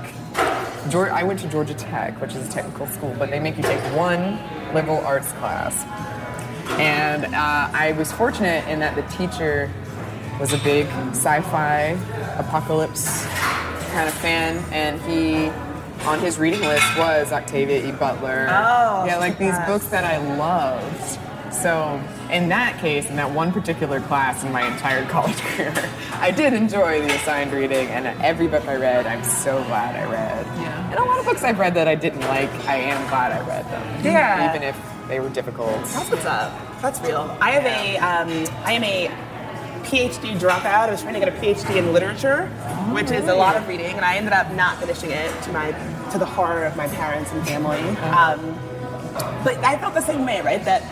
[0.88, 3.62] Geor I went to Georgia Tech, which is a technical school, but they make you
[3.62, 4.38] take one
[4.72, 5.84] liberal arts class.
[6.80, 9.70] And uh, I was fortunate in that the teacher
[10.40, 11.98] was a big sci-fi
[12.38, 13.26] apocalypse
[13.94, 15.48] kind of fan, and he
[16.04, 17.92] on his reading list was Octavia E.
[17.92, 18.48] Butler.
[18.50, 21.54] Oh, yeah, like these books that I loved.
[21.54, 25.72] So in that case, in that one particular class in my entire college career,
[26.14, 30.10] I did enjoy the assigned reading, and every book I read, I'm so glad I
[30.10, 30.44] read.
[30.60, 30.90] Yeah.
[30.90, 33.46] And a lot of books I've read that I didn't like, I am glad I
[33.46, 34.04] read them.
[34.04, 34.50] Yeah.
[34.50, 34.76] Even if
[35.08, 35.70] they were difficult.
[35.84, 36.52] That's what's up.
[36.82, 37.34] That's real.
[37.40, 39.08] I have a, um, I am a
[39.84, 40.88] PhD dropout.
[40.88, 42.46] I was trying to get a PhD in literature,
[42.92, 45.72] which is a lot of reading, and I ended up not finishing it to my,
[46.12, 47.80] to the horror of my parents and family.
[48.08, 48.58] Um,
[49.44, 50.64] but I felt the same way, right?
[50.64, 50.82] That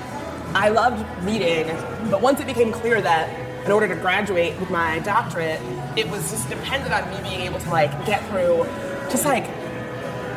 [0.54, 1.66] I loved reading,
[2.10, 5.60] but once it became clear that in order to graduate with my doctorate,
[5.96, 8.64] it was just dependent on me being able to like get through
[9.10, 9.48] just like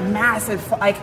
[0.10, 0.98] massive, like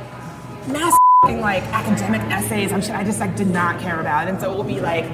[0.66, 4.52] massive like academic essays on shit I just like did not care about, and so
[4.52, 5.04] it would be like.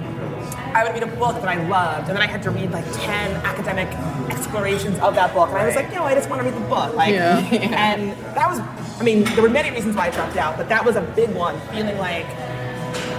[0.74, 2.84] I would read a book that I loved, and then I had to read like
[2.92, 3.88] ten academic
[4.30, 6.66] explorations of that book, and I was like, no, I just want to read the
[6.68, 6.94] book.
[6.94, 7.38] Like, Yeah.
[7.38, 8.60] and that was,
[9.00, 11.30] I mean, there were many reasons why I dropped out, but that was a big
[11.30, 11.58] one.
[11.72, 12.26] Feeling like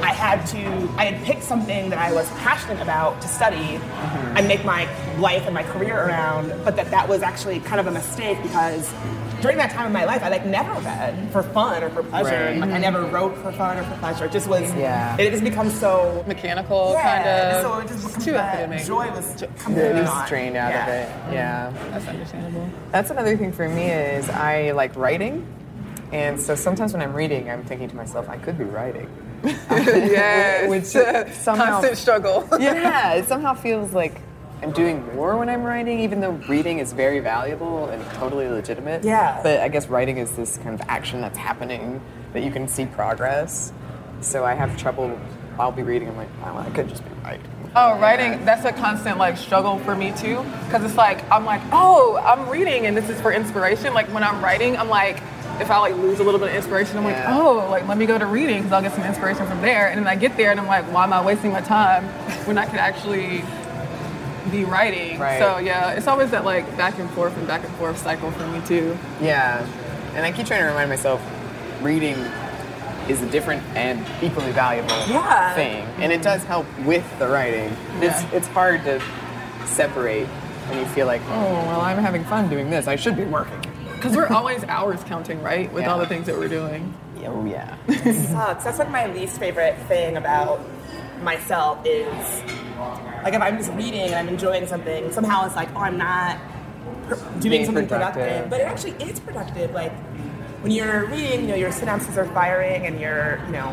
[0.09, 4.37] I had to, I had picked something that I was passionate about to study mm-hmm.
[4.37, 7.85] and make my life and my career around, but that that was actually kind of
[7.85, 8.91] a mistake because
[9.39, 12.29] during that time in my life, I like never read for fun or for pleasure.
[12.29, 12.57] Right.
[12.57, 12.81] Like I mm-hmm.
[12.81, 14.25] never wrote for fun or for pleasure.
[14.25, 15.15] It just was, Yeah.
[15.19, 17.61] it just becomes so Mechanical, yeah, kind of.
[17.61, 18.85] So it just becomes too academic.
[18.85, 20.27] joy was It completely was gone.
[20.27, 20.87] drained out Yeah.
[20.87, 21.33] of it.
[21.35, 21.67] Yeah.
[21.67, 21.91] Mm-hmm.
[21.91, 22.69] That's understandable.
[22.91, 25.45] That's another thing for me is I like writing.
[26.11, 29.07] And so sometimes when I'm reading, I'm thinking to myself, I could be writing.
[29.71, 30.69] yes.
[30.69, 30.83] Which
[31.35, 32.47] somehow Constant struggle.
[32.59, 34.21] yeah, it somehow feels like
[34.61, 39.03] I'm doing more when I'm writing, even though reading is very valuable and totally legitimate.
[39.03, 39.39] Yeah.
[39.41, 42.01] But I guess writing is this kind of action that's happening
[42.33, 43.71] that you can see progress.
[44.21, 45.17] So I have trouble.
[45.57, 46.09] I'll be reading.
[46.09, 47.45] I'm like, wow, I could just be writing.
[47.75, 50.37] Oh, writing, that's a constant like struggle for me too.
[50.71, 53.93] Cause it's like, I'm like, oh, I'm reading and this is for inspiration.
[53.93, 55.21] Like when I'm writing, I'm like,
[55.59, 58.05] if I like lose a little bit of inspiration, I'm like, oh, like let me
[58.05, 59.87] go to reading because I'll get some inspiration from there.
[59.89, 62.05] And then I get there and I'm like, why am I wasting my time
[62.45, 63.43] when I could actually
[64.51, 65.19] be writing?
[65.19, 65.39] Right.
[65.39, 68.47] So yeah, it's always that like back and forth and back and forth cycle for
[68.47, 68.97] me too.
[69.21, 69.65] Yeah.
[70.15, 71.21] And I keep trying to remind myself
[71.81, 72.15] reading
[73.07, 75.53] is a different and equally valuable Yeah.
[75.55, 75.83] thing.
[75.97, 77.75] And it does help with the writing.
[78.01, 79.01] It's it's hard to
[79.65, 80.27] separate
[80.69, 82.87] and you feel like, oh, well, I'm having fun doing this.
[82.87, 83.59] I should be working.
[83.99, 85.71] Because we're always hours counting, right?
[85.73, 85.91] With Yeah.
[85.91, 86.93] all the things that we're doing.
[87.25, 87.75] Oh, yeah.
[88.31, 88.63] sucks.
[88.63, 90.61] That's like my least favorite thing about
[91.21, 92.41] myself is
[93.23, 96.37] like if I'm just reading and I'm enjoying something, somehow it's like, oh, I'm not
[97.07, 98.23] pr- doing Being something productive.
[98.23, 98.49] productive.
[98.49, 99.71] But it actually is productive.
[99.73, 99.91] Like
[100.61, 103.71] when you're reading, you know, your synapses are firing and you're, you know,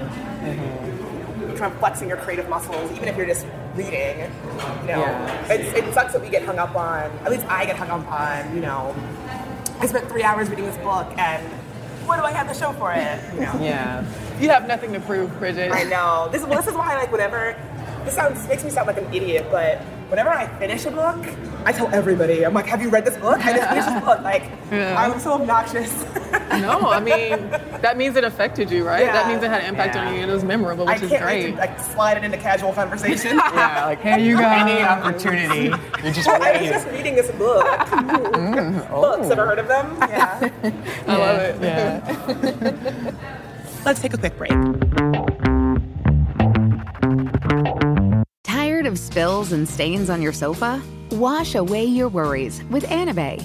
[1.40, 4.18] you're kind of flexing your creative muscles, even if you're just reading.
[4.18, 5.52] You know, Yeah.
[5.52, 7.12] it's, it sucks that we get hung up on.
[7.24, 8.54] At least I get hung up on.
[8.56, 8.94] You know,
[9.86, 11.46] I spent three hours reading this book and.
[12.06, 13.20] What do I have to show for it?
[13.34, 13.58] You know?
[13.60, 14.04] Yeah.
[14.40, 15.72] You have nothing to prove, Bridget.
[15.72, 16.28] I know.
[16.30, 17.56] This, well, this is why, like, whenever
[18.04, 21.18] this sounds makes me sound like an idiot, but whenever I finish a book,
[21.64, 23.44] I tell everybody, I'm like, "Have you read this book?
[23.44, 24.94] I just finished this book." Like, Yeah.
[24.96, 25.90] I'm so obnoxious.
[26.62, 27.50] No, I mean
[27.82, 29.04] that means it affected you, right?
[29.04, 29.12] Yeah.
[29.12, 31.10] That means it had an impact on you and it was memorable, I which is
[31.10, 31.44] can't great.
[31.44, 33.40] wait to like slide it into casual conversation.
[33.56, 35.64] Yeah, like, hey, you got any opportunity.
[36.02, 37.64] You're just I was just reading this book.
[38.90, 39.96] Books, ever heard of them?
[39.96, 41.10] Mm-hmm.
[41.10, 41.12] Oh.
[41.12, 41.12] Yeah.
[41.12, 41.62] I love it.
[41.62, 43.12] Yeah.
[43.84, 44.52] Let's take a quick break.
[48.44, 50.82] Tired of spills and stains on your sofa?
[51.12, 53.44] Wash away your worries with Anabei.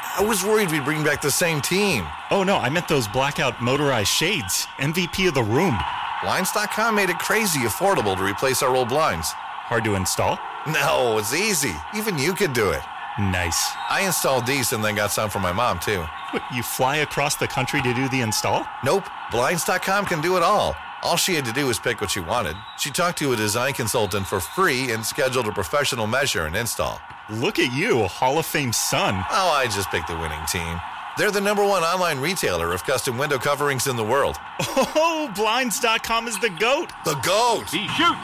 [0.17, 2.05] I was worried we'd bring back the same team.
[2.31, 4.67] Oh, no, I meant those blackout motorized shades.
[4.77, 5.77] MVP of the room.
[6.21, 9.31] Blinds.com made it crazy affordable to replace our old blinds.
[9.31, 10.37] Hard to install?
[10.67, 11.73] No, it's easy.
[11.95, 12.81] Even you could do it.
[13.19, 13.71] Nice.
[13.89, 16.03] I installed these and then got some for my mom, too.
[16.31, 18.65] What, you fly across the country to do the install?
[18.83, 20.75] Nope, Blinds.com can do it all.
[21.03, 22.55] All she had to do was pick what she wanted.
[22.77, 26.99] She talked to a design consultant for free and scheduled a professional measure and install.
[27.31, 29.23] Look at you, Hall of Fame son.
[29.31, 30.81] Oh, I just picked the winning team.
[31.17, 34.35] They're the number one online retailer of custom window coverings in the world.
[34.59, 36.91] Oh, Blinds.com is the GOAT.
[37.05, 37.69] The GOAT!
[37.69, 38.19] He shoots.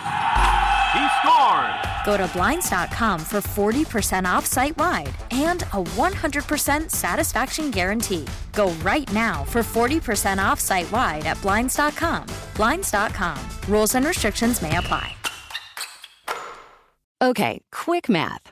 [0.92, 1.86] He scores.
[2.06, 8.26] Go to Blinds.com for 40% off site wide and a 100% satisfaction guarantee.
[8.52, 12.28] Go right now for 40% off site wide at Blinds.com.
[12.56, 13.40] Blinds.com.
[13.70, 15.14] Rules and restrictions may apply.
[17.22, 18.52] Okay, quick math.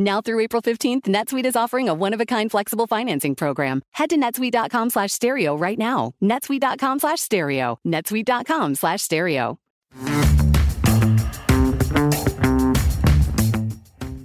[0.00, 3.82] Now through April 15th, NetSuite is offering a one-of-a-kind flexible financing program.
[3.92, 6.14] Head to netsuite.com slash stereo right now.
[6.22, 7.78] netsuite.com slash stereo.
[7.86, 9.58] netsuite.com slash stereo.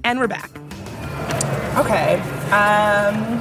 [0.06, 0.50] And we're back.
[1.78, 2.22] Okay.
[2.52, 3.40] Um,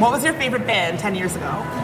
[0.00, 1.79] what was your favorite band 10 years ago?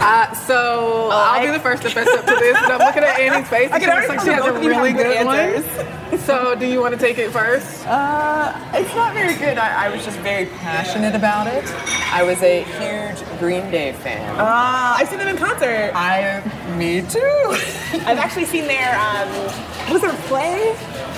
[0.00, 3.18] Uh, so I'll be the first to fess up to this, but I'm looking at
[3.18, 3.70] Annie's face.
[3.72, 5.26] I and can she looks like she has a both of you really good good
[5.26, 5.96] one.
[6.20, 7.86] So do you want to take it first?
[7.86, 9.58] Uh, it's not very good.
[9.58, 11.64] I, I was just very passionate about it.
[12.12, 14.38] I was a huge Green Day fan.
[14.38, 15.90] Uh, I've seen them in concert.
[15.94, 16.42] I,
[16.76, 17.20] me too.
[18.06, 19.28] I've actually seen their, um,
[19.92, 20.74] was there a play?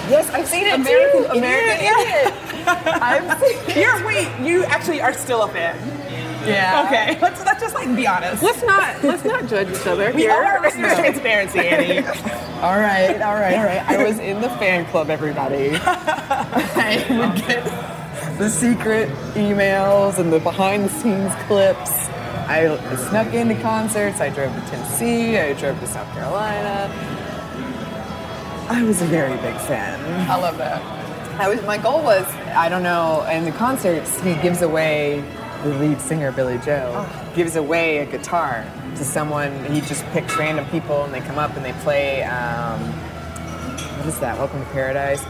[0.09, 1.39] Yes, I've seen it American, too.
[1.39, 2.26] American Idiot.
[2.26, 2.64] Idiot.
[2.66, 3.76] I've seen it.
[3.76, 5.76] You're, wait, you actually are still a fan.
[6.49, 6.84] Yeah.
[6.86, 8.42] Okay, let's, let's just like be honest.
[8.42, 10.32] Let's not let's not judge each other We here.
[10.32, 12.07] are listener transparency, Annie.
[12.59, 13.88] All right, all right, all right.
[13.88, 15.76] I was in the fan club, everybody.
[15.80, 17.62] I would get
[18.36, 22.09] the secret emails and the behind the scenes clips.
[22.49, 22.66] I
[23.11, 24.20] snuck into concerts.
[24.20, 25.38] I drove to Tennessee.
[25.38, 26.90] I drove to South Carolina.
[28.68, 30.28] I was a very big fan.
[30.28, 30.82] I love that.
[31.40, 32.26] I was, my goal was,
[32.57, 35.20] I don't know, in the concerts, he gives away,
[35.62, 38.64] the lead singer, Billie Joe, gives away a guitar
[38.96, 39.64] to someone.
[39.66, 42.80] He just picks random people and they come up and they play, um,
[43.98, 45.22] what is that, Welcome to Paradise?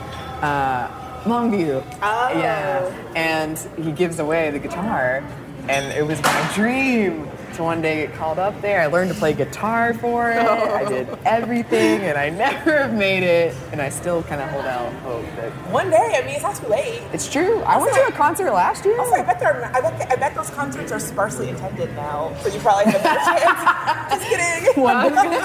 [0.43, 0.89] Uh,
[1.24, 1.83] Longview.
[2.03, 2.29] Oh.
[2.39, 3.12] Yeah.
[3.16, 5.24] And he gives away the guitar,
[5.68, 8.81] and it was my dream to one day get called up there.
[8.81, 10.39] I learned to play guitar for it.
[10.39, 13.55] I did everything, and I never have made it.
[13.73, 16.57] And I still kind of hold out hope that One day, I mean, it's not
[16.57, 17.03] too late.
[17.13, 17.61] it's true.
[17.63, 18.99] I went to a concert last year.
[18.99, 22.49] Also, I bet they're, I bet, I bet those concerts are sparsely attended now, so
[22.49, 24.13] you probably have a better chance.
[24.13, 24.83] Just kidding.
[24.83, 25.41] One day,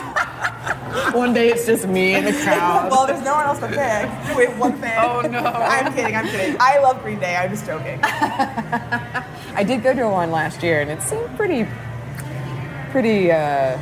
[1.17, 2.91] one day it's just me in the crowd.
[2.91, 3.77] well, there's no one else to pick.
[3.77, 4.97] Have one fan.
[5.03, 5.39] Oh, no.
[5.39, 6.15] I'm kidding.
[6.15, 6.55] I'm kidding.
[6.59, 7.35] I love Green Day.
[7.35, 7.99] I'm just joking.
[9.55, 11.67] I did go to one last year, and it seemed pretty,
[12.93, 13.75] pretty uh,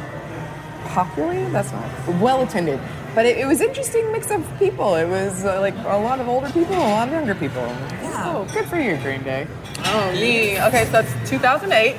[0.85, 1.49] popular.
[1.49, 2.79] That's not well attended,
[3.13, 4.95] but it, it was interesting mix of people.
[4.95, 7.61] It was uh, like a lot of older people, a lot of younger people.
[7.61, 8.23] Yeah.
[8.25, 9.47] Oh, good for you, Green Day.
[9.83, 10.61] Oh, me.
[10.61, 11.97] Okay, so that's 2008.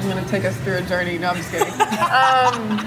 [0.00, 1.16] I'm gonna take us through a journey.
[1.16, 1.72] No, I'm just kidding.
[2.10, 2.78] um,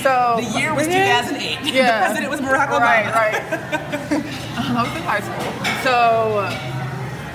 [0.00, 1.58] so The year was 2008.
[1.74, 2.80] Yeah, The president was Barack Obama.
[2.80, 4.12] Right, right.
[4.62, 5.82] um, I was in high school.
[5.82, 6.81] So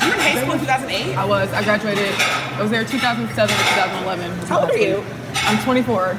[0.08, 1.16] you were in high school in 2008.
[1.16, 1.52] I was.
[1.52, 2.14] I graduated.
[2.16, 4.48] I was there 2007 to 2011.
[4.48, 5.04] How old are you?
[5.36, 6.12] I'm 24.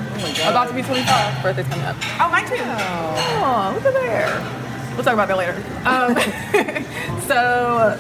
[0.49, 1.43] About to be 25.
[1.43, 1.97] Birthday's coming up.
[2.21, 2.57] Oh, mine too.
[2.61, 4.95] Oh, look at there.
[4.95, 5.55] We'll talk about that later.
[5.87, 6.17] Um,
[7.29, 7.97] so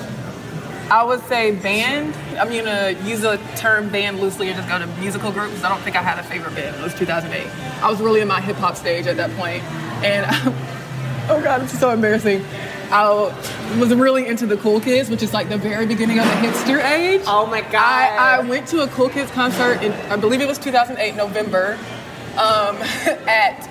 [0.90, 2.14] I would say band.
[2.38, 5.62] I'm gonna use the term band loosely and just go to musical groups.
[5.62, 6.76] I don't think I had a favorite band.
[6.76, 7.46] It was 2008.
[7.82, 9.62] I was really in my hip hop stage at that point,
[10.02, 10.26] and
[11.30, 12.44] oh god, it's so embarrassing.
[12.90, 16.32] I was really into the Cool Kids, which is like the very beginning of the
[16.32, 17.22] hipster age.
[17.26, 17.74] Oh my god!
[17.74, 21.78] I, I went to a Cool Kids concert in I believe it was 2008 November
[22.34, 22.76] um,
[23.28, 23.68] at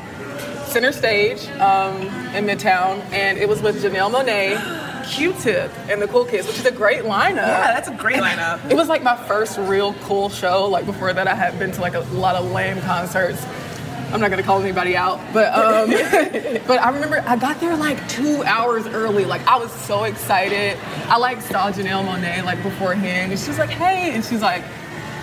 [0.68, 2.02] Center Stage um,
[2.36, 4.86] in Midtown, and it was with Janelle Monáe.
[5.08, 7.38] Q-Tip and the Cool Kids, which is a great lineup.
[7.38, 8.70] Yeah, that's a great lineup.
[8.70, 10.66] It was like my first real cool show.
[10.66, 13.42] Like before that, I had been to like a lot of lame concerts.
[14.12, 15.90] I'm not gonna call anybody out, but um,
[16.68, 19.26] but I remember I got there like two hours early.
[19.26, 20.78] Like I was so excited.
[21.08, 24.64] I like saw Janelle Monáe like beforehand, and she's like, "Hey," and she's like,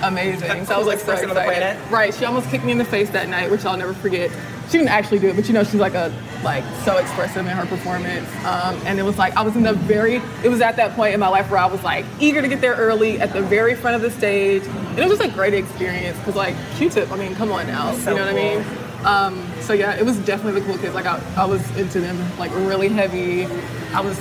[0.03, 1.91] "Amazing." So I was like so person on the excited.
[1.91, 2.13] Right?
[2.13, 4.31] She almost kicked me in the face that night, which I'll never forget.
[4.67, 6.13] She didn't actually do it, but you know, she's like a
[6.43, 8.29] like so expressive in her performance.
[8.45, 10.17] Um, and it was like I was in the very.
[10.43, 12.61] It was at that point in my life where I was like eager to get
[12.61, 15.55] there early at the very front of the stage, and it was just a great
[15.55, 17.11] experience because like Q-Tip.
[17.11, 18.65] I mean, come on now, So you know what I mean?
[19.05, 20.95] Um, so yeah, it was definitely the cool kids.
[20.95, 23.47] Like I, I was into them like really heavy.
[23.93, 24.19] I was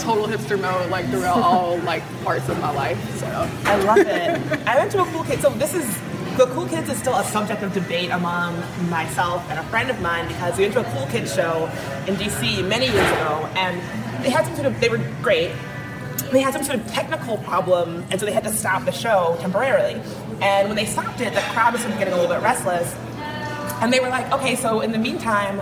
[0.00, 2.98] total hipster mode like throughout all like parts of my life.
[3.18, 3.26] So
[3.64, 4.66] I love it.
[4.66, 5.40] I went to a cool kid.
[5.40, 5.86] So this is
[6.38, 8.54] the cool kids is still a subject of debate among
[8.88, 11.66] myself and a friend of mine because we went to a cool kids show
[12.06, 13.76] in DC many years ago, and
[14.22, 15.50] they had some sort of they were great.
[16.30, 19.36] They had some sort of technical problem, and so they had to stop the show
[19.40, 20.00] temporarily.
[20.40, 22.94] And when they stopped it, the crowd was sort of getting a little bit restless.
[23.80, 25.56] And they were like, okay, so in the meantime,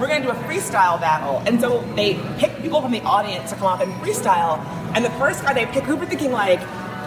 [0.00, 1.42] we're gonna do a freestyle battle.
[1.46, 4.64] And so they picked people from the audience to come up and freestyle.
[4.94, 6.60] And the first guy they picked, we were thinking like,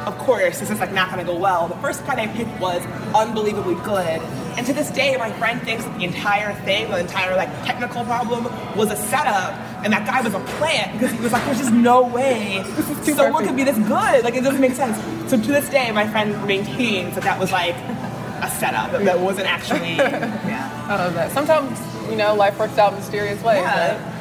[0.06, 1.68] of course, this is like not gonna go well.
[1.68, 2.86] The first guy I picked was
[3.16, 4.22] unbelievably good.
[4.58, 8.06] And to this day, my friend thinks that the entire thing, the entire like technical
[8.06, 8.46] problem,
[8.78, 9.54] was a setup,
[9.84, 12.64] and that guy was a plant because he was like, "There's just no way
[13.04, 14.24] someone could be this good.
[14.24, 14.98] Like it doesn't make sense."
[15.30, 19.48] So to this day, my friend maintains that that was like a setup that, wasn't
[19.48, 19.96] actually.
[19.96, 20.88] yeah.
[20.88, 21.32] I love that.
[21.32, 21.80] Sometimes
[22.10, 23.58] you know life works out in mysterious ways.
[23.58, 23.98] Yeah.
[23.98, 24.15] right?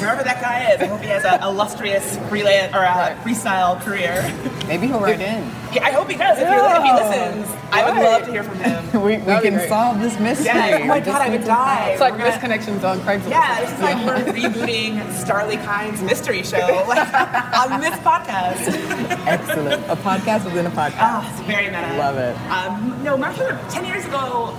[0.00, 4.22] Wherever that guy is, I hope he has an illustrious freelance or a freestyle career.
[4.66, 5.44] Maybe he'll write in.
[5.72, 6.38] Yeah, I hope he does.
[6.38, 6.94] If, he, if he Yeah.
[7.36, 9.02] listens, I would love to hear from him.
[9.02, 9.68] we we can great.
[9.68, 10.46] solve this mystery.
[10.46, 10.80] Yes.
[10.82, 11.90] Oh my god, I would die.
[11.90, 13.30] It's like We're gonna- misconnections on Craigslist.
[13.30, 17.12] Yeah, it's like we're rebooting Starlee Kine's mystery show like,
[17.70, 18.66] on this podcast.
[19.26, 19.84] Excellent.
[19.90, 21.22] A podcast within a podcast.
[21.22, 21.78] Oh, it's very meta.
[21.86, 22.36] I love it.
[22.50, 24.56] Um, no, my favorite, 10 years ago,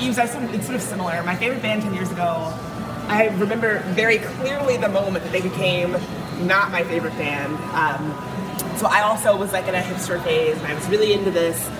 [0.00, 1.22] it was, it's sort of similar.
[1.22, 2.52] My favorite band 10 years ago,
[3.08, 5.96] I remember very clearly the moment that they became
[6.40, 7.54] not my favorite band.
[7.72, 8.12] Um,
[8.76, 11.70] so I also was like in a hipster phase, and I was really into this.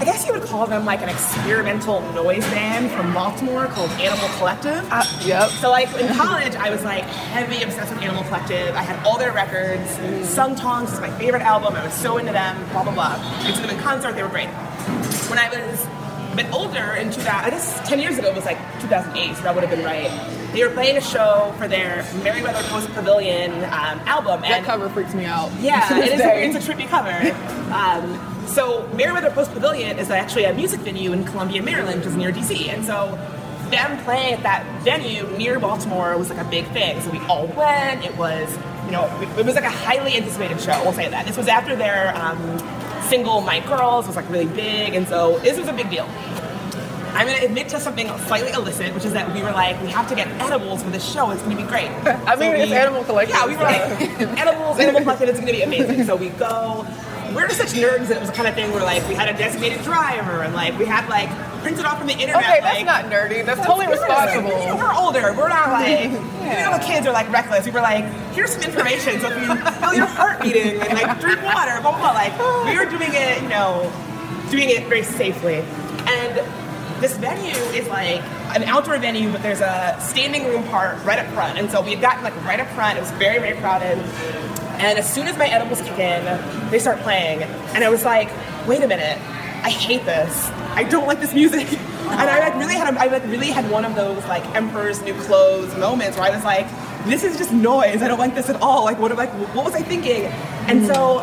[0.00, 4.28] I guess you would call them like an experimental noise band from Baltimore called Animal
[4.38, 4.86] Collective.
[4.92, 5.50] Uh, yep.
[5.50, 8.76] So like in college, I was like heavy obsessed with Animal Collective.
[8.76, 9.90] I had all their records.
[10.28, 11.74] Sung Tongs is my favorite album.
[11.74, 12.56] I was so into them.
[12.70, 13.16] Blah blah blah.
[13.18, 14.14] I took them in concert.
[14.14, 14.48] They were great.
[15.28, 15.84] When I was
[16.38, 17.28] bit older in 2000.
[17.28, 20.10] I guess 10 years ago was like 2008, so that would have been right.
[20.52, 24.42] They were playing a show for their Merriweather Post Pavilion um, album.
[24.42, 25.50] That cover freaks me out.
[25.60, 27.10] Yeah, it is a, it's a trippy cover.
[27.72, 32.16] um, so Merriweather Post Pavilion is actually a music venue in Columbia, Maryland, which is
[32.16, 32.68] near DC.
[32.68, 33.18] And so
[33.70, 37.00] them playing at that venue near Baltimore was like a big thing.
[37.00, 38.04] So we all went.
[38.04, 38.50] It was,
[38.86, 39.04] you know,
[39.36, 40.80] it was like a highly anticipated show.
[40.84, 41.26] We'll say that.
[41.26, 42.58] This was after their um,
[43.08, 46.08] single "My Girls" was like really big, and so this was a big deal.
[47.14, 50.08] I'm gonna admit to something slightly illicit, which is that we were like, we have
[50.08, 51.30] to get edibles for this show.
[51.30, 51.88] It's gonna be great.
[52.26, 53.82] I mean, it's Animal Collective, Yeah, we were like,
[54.38, 55.28] edibles, animal collective.
[55.30, 56.04] It's gonna be amazing.
[56.04, 56.86] So we go.
[57.34, 59.36] We're such nerds that it was the kind of thing where like we had a
[59.36, 61.28] designated driver and like we had like
[61.60, 62.36] printed off from the internet.
[62.36, 63.44] Okay, that's like, not nerdy.
[63.44, 64.50] That's totally responsible.
[64.50, 65.34] You know, we're older.
[65.36, 67.66] We're not like you know the kids are like reckless.
[67.66, 69.20] We were like, here's some information.
[69.20, 72.12] So if you feel your heart beating and like drink water, blah blah blah.
[72.12, 72.32] Like
[72.64, 73.90] we were doing it, you know,
[74.50, 75.64] doing it very safely.
[76.06, 76.40] And
[77.02, 78.22] this venue is like
[78.56, 81.58] an outdoor venue, but there's a standing room part right up front.
[81.58, 82.98] And so we had gotten like right up front.
[82.98, 83.98] It was very very crowded.
[84.78, 88.30] And as soon as my edibles kick in, they start playing, and I was like,
[88.66, 89.18] wait a minute.
[89.62, 90.48] I hate this.
[90.76, 91.66] I don't like this music.
[92.08, 95.12] And I like really had I like really had one of those like Emperor's New
[95.12, 96.66] Clothes moments where I was like,
[97.04, 98.00] this is just noise.
[98.00, 98.84] I don't like this at all.
[98.84, 100.24] Like what I, what was I thinking?
[100.68, 101.18] And so,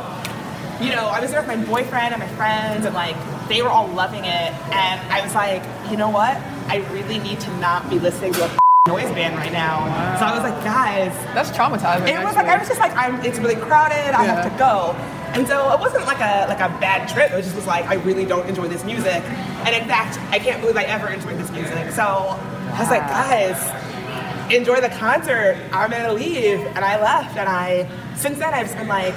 [0.80, 3.16] you know, I was there with my boyfriend and my friends and like
[3.50, 4.54] they were all loving it.
[4.72, 6.38] And I was like, you know what?
[6.68, 9.80] I really need to not be listening to a noise band right now.
[10.20, 12.08] So I was like, guys, that's traumatizing.
[12.08, 13.16] It was like I was just like, I'm.
[13.26, 14.14] It's really crowded.
[14.14, 14.92] I have to go.
[15.34, 17.32] And so it wasn't like a like a bad trip.
[17.32, 19.24] It just was like I really don't enjoy this music.
[19.66, 21.94] And in fact, I can't believe I ever enjoyed this music.
[21.94, 25.58] So I was like, guys, enjoy the concert.
[25.72, 26.60] I'm gonna leave.
[26.60, 27.38] And I left.
[27.38, 29.16] And I since then I've just been like.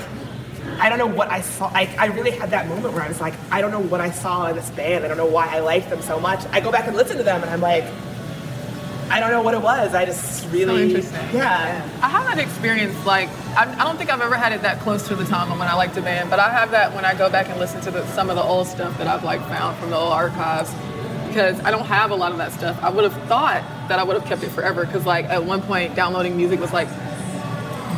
[0.80, 1.72] I don't know what I saw.
[1.74, 4.10] I, I really had that moment where I was like, I don't know what I
[4.10, 5.04] saw in this band.
[5.04, 6.44] I don't know why I liked them so much.
[6.52, 7.84] I go back and listen to them, and I'm like,
[9.10, 9.94] I don't know what it was.
[9.94, 11.20] I just really, oh, interesting.
[11.32, 11.88] yeah.
[12.02, 12.94] I have that experience.
[13.06, 15.66] like I, I don't think I've ever had it that close to the time when
[15.66, 17.90] I liked a band, but I have that when I go back and listen to
[17.90, 20.72] the, some of the old stuff that I've like found from the old archives
[21.28, 22.78] because I don't have a lot of that stuff.
[22.82, 25.62] I would have thought that I would have kept it forever because like at one
[25.62, 26.88] point downloading music was like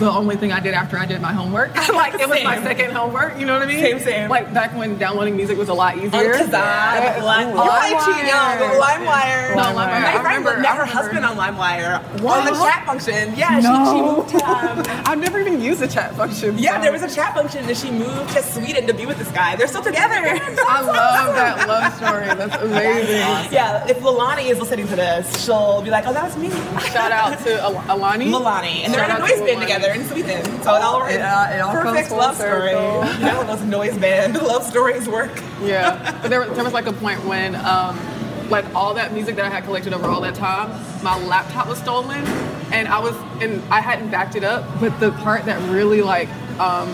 [0.00, 1.74] the only thing I did after I did my homework.
[1.94, 3.38] like it was my second homework.
[3.38, 3.80] You know what I mean?
[3.80, 4.28] Same, same.
[4.30, 6.34] Like back when downloading music was a lot easier.
[6.34, 7.20] On Yeah.
[7.22, 8.26] Lime- Ooh, You're like too LimeWire.
[8.26, 9.56] young, but LimeWire.
[9.56, 10.02] No, LimeWire.
[10.02, 12.38] My friend remember- met her husband on LimeWire What?
[12.40, 13.34] on the chat function.
[13.36, 13.92] Yeah, No.
[13.92, 14.50] she moved to.
[14.50, 16.58] Um, I've never even used the chat function.
[16.58, 19.18] yeah, so- there was a chat function, and she moved to Sweden to be with
[19.18, 19.54] this guy.
[19.56, 20.14] They're still together.
[20.16, 22.26] I love that love story.
[22.26, 23.20] That's amazing.
[23.50, 26.50] Yeah, if Lalani is listening to this, she'll be like, "Oh, that was me."
[26.92, 28.26] Shout out to Al- Alani.
[28.30, 29.66] Lalani, and they're in a noise band Alani.
[29.92, 30.62] Together in Sweden.
[30.62, 32.70] So it all It, uh, it all comes perfect love story.
[32.70, 35.30] You know, those noise band love stories work.
[35.62, 37.98] Yeah, but there, there was like a point when, um,
[38.48, 40.70] like all that music that I had collected over all that time,
[41.02, 42.24] my laptop was stolen,
[42.72, 44.64] and I was, and I hadn't backed it up.
[44.80, 46.28] But the part that really like,
[46.58, 46.88] um,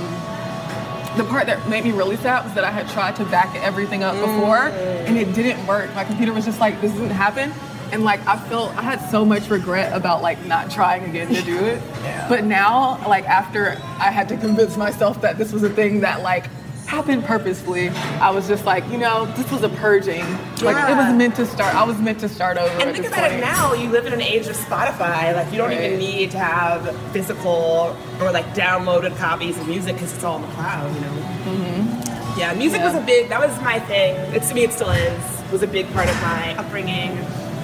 [1.16, 4.02] the part that made me really sad was that I had tried to back everything
[4.02, 5.94] up before, and it didn't work.
[5.94, 7.52] My computer was just like, this didn't happen.
[7.92, 11.42] And like I felt I had so much regret about like not trying again to
[11.42, 11.82] do it.
[12.28, 16.22] But now, like after I had to convince myself that this was a thing that
[16.22, 16.46] like
[16.86, 20.24] happened purposefully, I was just like, you know, this was a purging.
[20.62, 21.74] Like it was meant to start.
[21.74, 22.72] I was meant to start over.
[22.74, 23.72] And at think about it now.
[23.74, 25.34] You live in an age of Spotify.
[25.34, 30.12] Like you don't even need to have physical or like downloaded copies of music because
[30.14, 30.94] it's all in the cloud.
[30.94, 31.06] You know.
[31.08, 32.38] Mm-hmm.
[32.38, 33.28] Yeah, music was a big.
[33.30, 34.14] That was my thing.
[34.34, 35.52] It's to me, it still is.
[35.52, 37.16] Was a big part of my upbringing.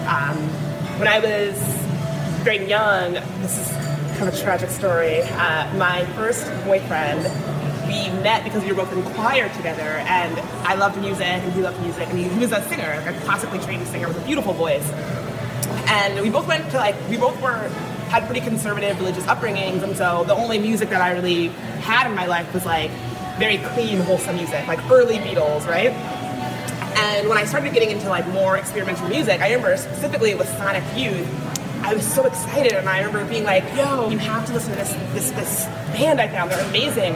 [0.07, 0.37] Um,
[0.99, 1.59] when I was
[2.45, 3.69] very young, this is
[4.17, 5.23] kind of a tragic story.
[5.23, 7.23] Uh, my first boyfriend.
[7.89, 11.61] We met because we were both in choir together, and I loved music, and he
[11.61, 14.55] loved music, and he, he was a singer, a classically trained singer with a beautiful
[14.55, 14.89] voice
[15.93, 17.69] and we both went to like we both were
[18.09, 21.49] had pretty conservative religious upbringings and so the only music that i really
[21.81, 22.91] had in my life was like
[23.39, 25.93] very clean wholesome music like early beatles right
[26.97, 30.85] and when i started getting into like more experimental music i remember specifically with sonic
[30.97, 31.29] youth
[31.85, 34.79] i was so excited and i remember being like yo you have to listen to
[34.79, 35.65] this this this
[35.97, 37.15] band i found they're amazing.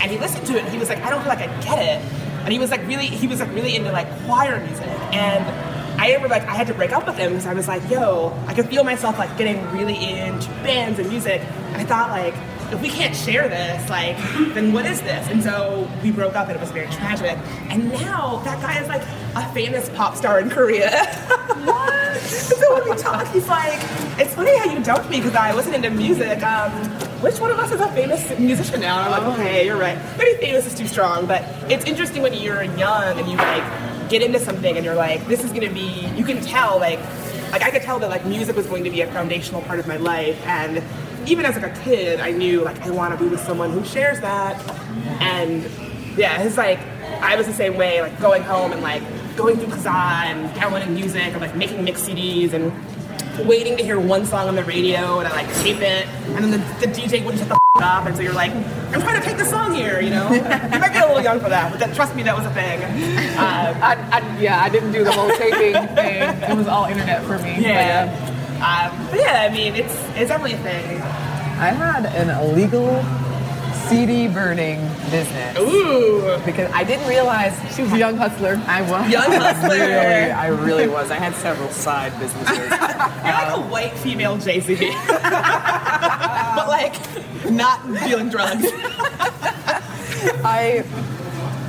[0.00, 1.78] And he listened to it and he was like i don't feel like i get
[1.78, 2.22] it.
[2.42, 4.88] And he was like really he was like really into like choir music.
[5.14, 5.44] And
[6.00, 8.36] I remember like I had to break up with him because I was like, yo,
[8.48, 11.40] I could feel myself like getting really into bands and music.
[11.40, 12.34] And I thought like,
[12.72, 14.16] if we can't share this, like,
[14.54, 15.28] then what is this?
[15.28, 17.36] And so we broke up and it was very tragic.
[17.68, 19.02] And now that guy is like
[19.36, 20.90] a famous pop star in Korea.
[21.64, 22.16] what?
[22.20, 23.78] so when we talk, he's like,
[24.18, 26.42] it's funny how you dumped me because I wasn't into music.
[26.42, 26.72] Um,
[27.20, 28.98] which one of us is a famous musician now?
[29.02, 29.98] And I'm like, okay, you're right.
[30.16, 34.22] Maybe famous is too strong, but it's interesting when you're young and you like get
[34.22, 36.06] into something and you're like, this is gonna be.
[36.16, 36.98] You can tell like,
[37.52, 39.86] like I could tell that like music was going to be a foundational part of
[39.86, 40.82] my life, and
[41.26, 43.84] even as like a kid, I knew like I want to be with someone who
[43.84, 44.60] shares that,
[45.20, 45.62] and
[46.16, 46.78] yeah, it's like
[47.20, 49.02] I was the same way, like going home and like
[49.36, 52.72] going through Kazaa and downloading music and like making mix CDs and
[53.48, 56.50] waiting to hear one song on the radio and I like tape it and then
[56.50, 59.26] the, the DJ wouldn't shut the f- up and so you're like, I'm trying to
[59.26, 60.30] take the song here, you know?
[60.30, 62.52] you might be a little young for that, but that, trust me, that was a
[62.52, 62.84] thing.
[62.84, 62.92] Um,
[63.38, 66.22] I, I, yeah, I didn't do the whole taping thing.
[66.50, 67.62] It was all internet for me.
[67.62, 68.31] yeah.
[68.62, 71.00] Um, but yeah, I mean, it's it's definitely a thing.
[71.02, 73.02] I had an illegal
[73.88, 75.58] CD burning business.
[75.58, 76.40] Ooh.
[76.44, 78.60] Because I didn't realize she was a young hustler.
[78.66, 79.10] I was.
[79.10, 79.78] Young hustler.
[79.82, 81.10] Really, I really was.
[81.10, 82.56] I had several side businesses.
[82.58, 86.94] You're like a white female Jay Z, but like
[87.50, 88.66] not dealing drugs.
[90.44, 90.84] I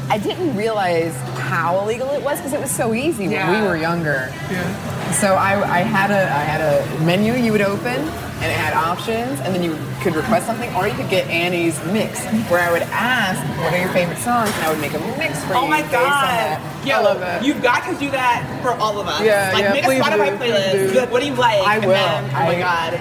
[0.10, 1.16] I didn't realize
[1.54, 4.28] how illegal it was because it was so easy when we were younger.
[4.49, 5.12] Yeah.
[5.14, 7.99] So I, I had a I had a menu you would open
[8.41, 11.78] and it had options and then you could request something or you could get Annie's
[11.93, 14.99] mix where I would ask what are your favorite songs and I would make a
[15.18, 15.60] mix for you.
[15.60, 16.60] Oh my god!
[16.86, 17.45] Yo, I love it.
[17.45, 19.22] you've got to do that for all of us.
[19.22, 20.95] Yeah, like yeah, make a Spotify do, playlist.
[20.95, 21.62] Like, what do you like?
[21.62, 21.89] I will.
[21.89, 22.93] then- oh my I- god.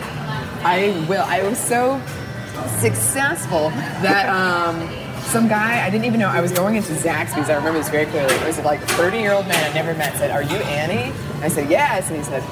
[0.65, 1.25] I will.
[1.27, 2.01] I was so
[2.79, 3.71] successful
[4.05, 4.77] that um,
[5.27, 7.49] some guy I didn't even know I was going into Zaxby's.
[7.49, 8.35] I remember this very clearly.
[8.35, 11.13] It was like a 30 year old man I never met said, "Are you Annie?"
[11.43, 12.43] I said, "Yes," and he said,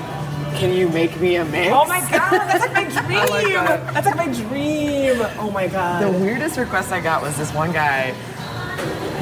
[0.59, 3.19] "Can you make me a mix?" Oh my god, that's like my dream.
[3.19, 3.95] Like that.
[3.95, 5.17] That's like my dream.
[5.39, 6.03] Oh my god.
[6.03, 8.15] The weirdest request I got was this one guy.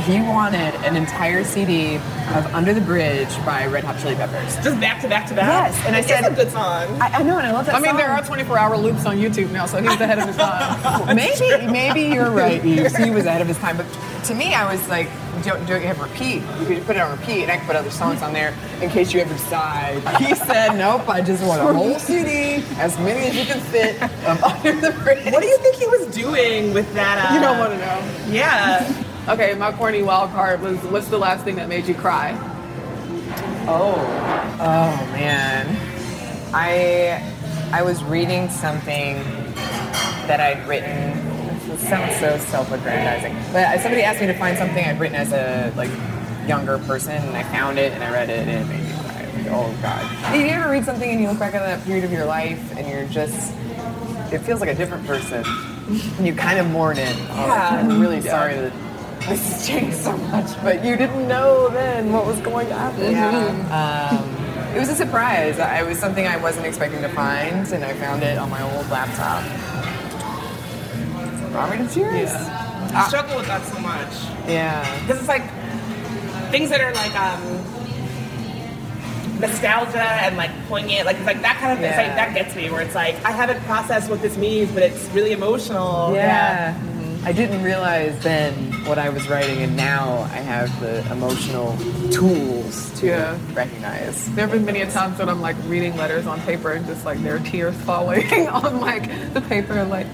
[0.09, 4.57] He wanted an entire CD of "Under the Bridge" by Red Hot Chili Peppers.
[4.65, 5.71] Just back to back to back.
[5.71, 6.87] Yes, and I It's said, a good song.
[7.01, 7.73] I, I know, and I love that.
[7.73, 7.83] Song.
[7.83, 7.99] I mean, song.
[7.99, 11.15] there are 24 hour loops on YouTube now, so he's ahead of his time.
[11.17, 12.63] maybe maybe you're right.
[12.65, 12.95] He was
[13.27, 13.87] ahead of his time, but
[14.25, 15.11] to me, I was like,
[15.45, 16.43] don't, don't you have repeat?
[16.59, 18.89] You could put it on repeat, and I could put other songs on there in
[18.89, 19.99] case you ever decide.
[20.23, 24.03] He said, nope, I just want a whole CD, as many as you can fit,
[24.03, 25.31] of Under the Bridge.
[25.33, 27.31] What do you think he was doing with that?
[27.31, 28.33] Uh, You don't want to know.
[28.35, 29.05] Yeah.
[29.29, 32.33] Okay, my corny wild card was what's the last thing that made you cry?
[33.69, 33.95] Oh,
[34.59, 35.67] oh man.
[36.55, 37.23] I
[37.71, 39.17] I was reading something
[40.27, 41.13] that I'd written.
[41.71, 45.75] It sounds so self-aggrandizing, but somebody asked me to find something I'd written as a
[45.77, 45.91] like
[46.49, 49.27] younger person, and I found it and I read it, and it made me cry.
[49.27, 50.33] Like, oh god.
[50.33, 52.75] Did you ever read something and you look back at that period of your life
[52.79, 53.53] and you're just
[54.33, 55.45] it feels like a different person,
[56.17, 57.15] and you kind of mourn it.
[57.31, 57.81] Oh, Yeah.
[57.83, 58.31] I'm really Yeah.
[58.31, 58.73] sorry that
[59.21, 63.15] this has changed so much, but you didn't know then what was going to happen.
[63.73, 65.59] Um, it was a surprise.
[65.59, 68.63] I- It was something I wasn't expecting to find, and I found it on my
[68.63, 69.43] old laptop.
[71.53, 72.31] Brought me to tears.
[72.33, 74.13] I struggle with that so much.
[74.49, 74.85] Yeah.
[75.01, 75.43] Because it's like
[76.51, 77.43] things that are like um
[79.41, 81.89] nostalgia and like poignant, like like that kind of thing.
[81.89, 84.83] It's like that gets me where it's like I haven't processed what this means, but
[84.83, 86.13] it's really emotional.
[86.15, 86.75] Yeah.
[87.25, 88.55] I didn't realize then
[88.87, 91.77] what I was writing, and now I have the emotional
[92.11, 93.39] tools to Yeah.
[93.55, 94.29] recognize.
[94.35, 97.05] There have been many a times when I'm like reading letters on paper and just
[97.05, 100.07] like there are tears falling on like the paper and like,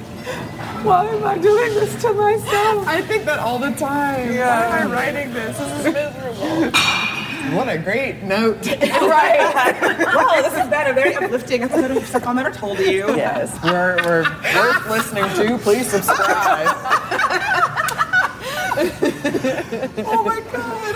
[0.83, 2.89] why am I doing this to myself?
[2.89, 4.33] I think that all the time.
[4.33, 4.69] Yeah.
[4.71, 5.57] Why am I writing this?
[5.59, 6.71] This is miserable.
[7.53, 8.67] what a great note.
[8.67, 9.39] right.
[10.15, 13.15] wow, this has been a very uplifting episode of Stuff I'll Never Told You.
[13.17, 14.23] Yes, we're, we're
[14.55, 15.59] worth listening to.
[15.59, 16.69] Please subscribe.
[20.07, 20.95] oh my god.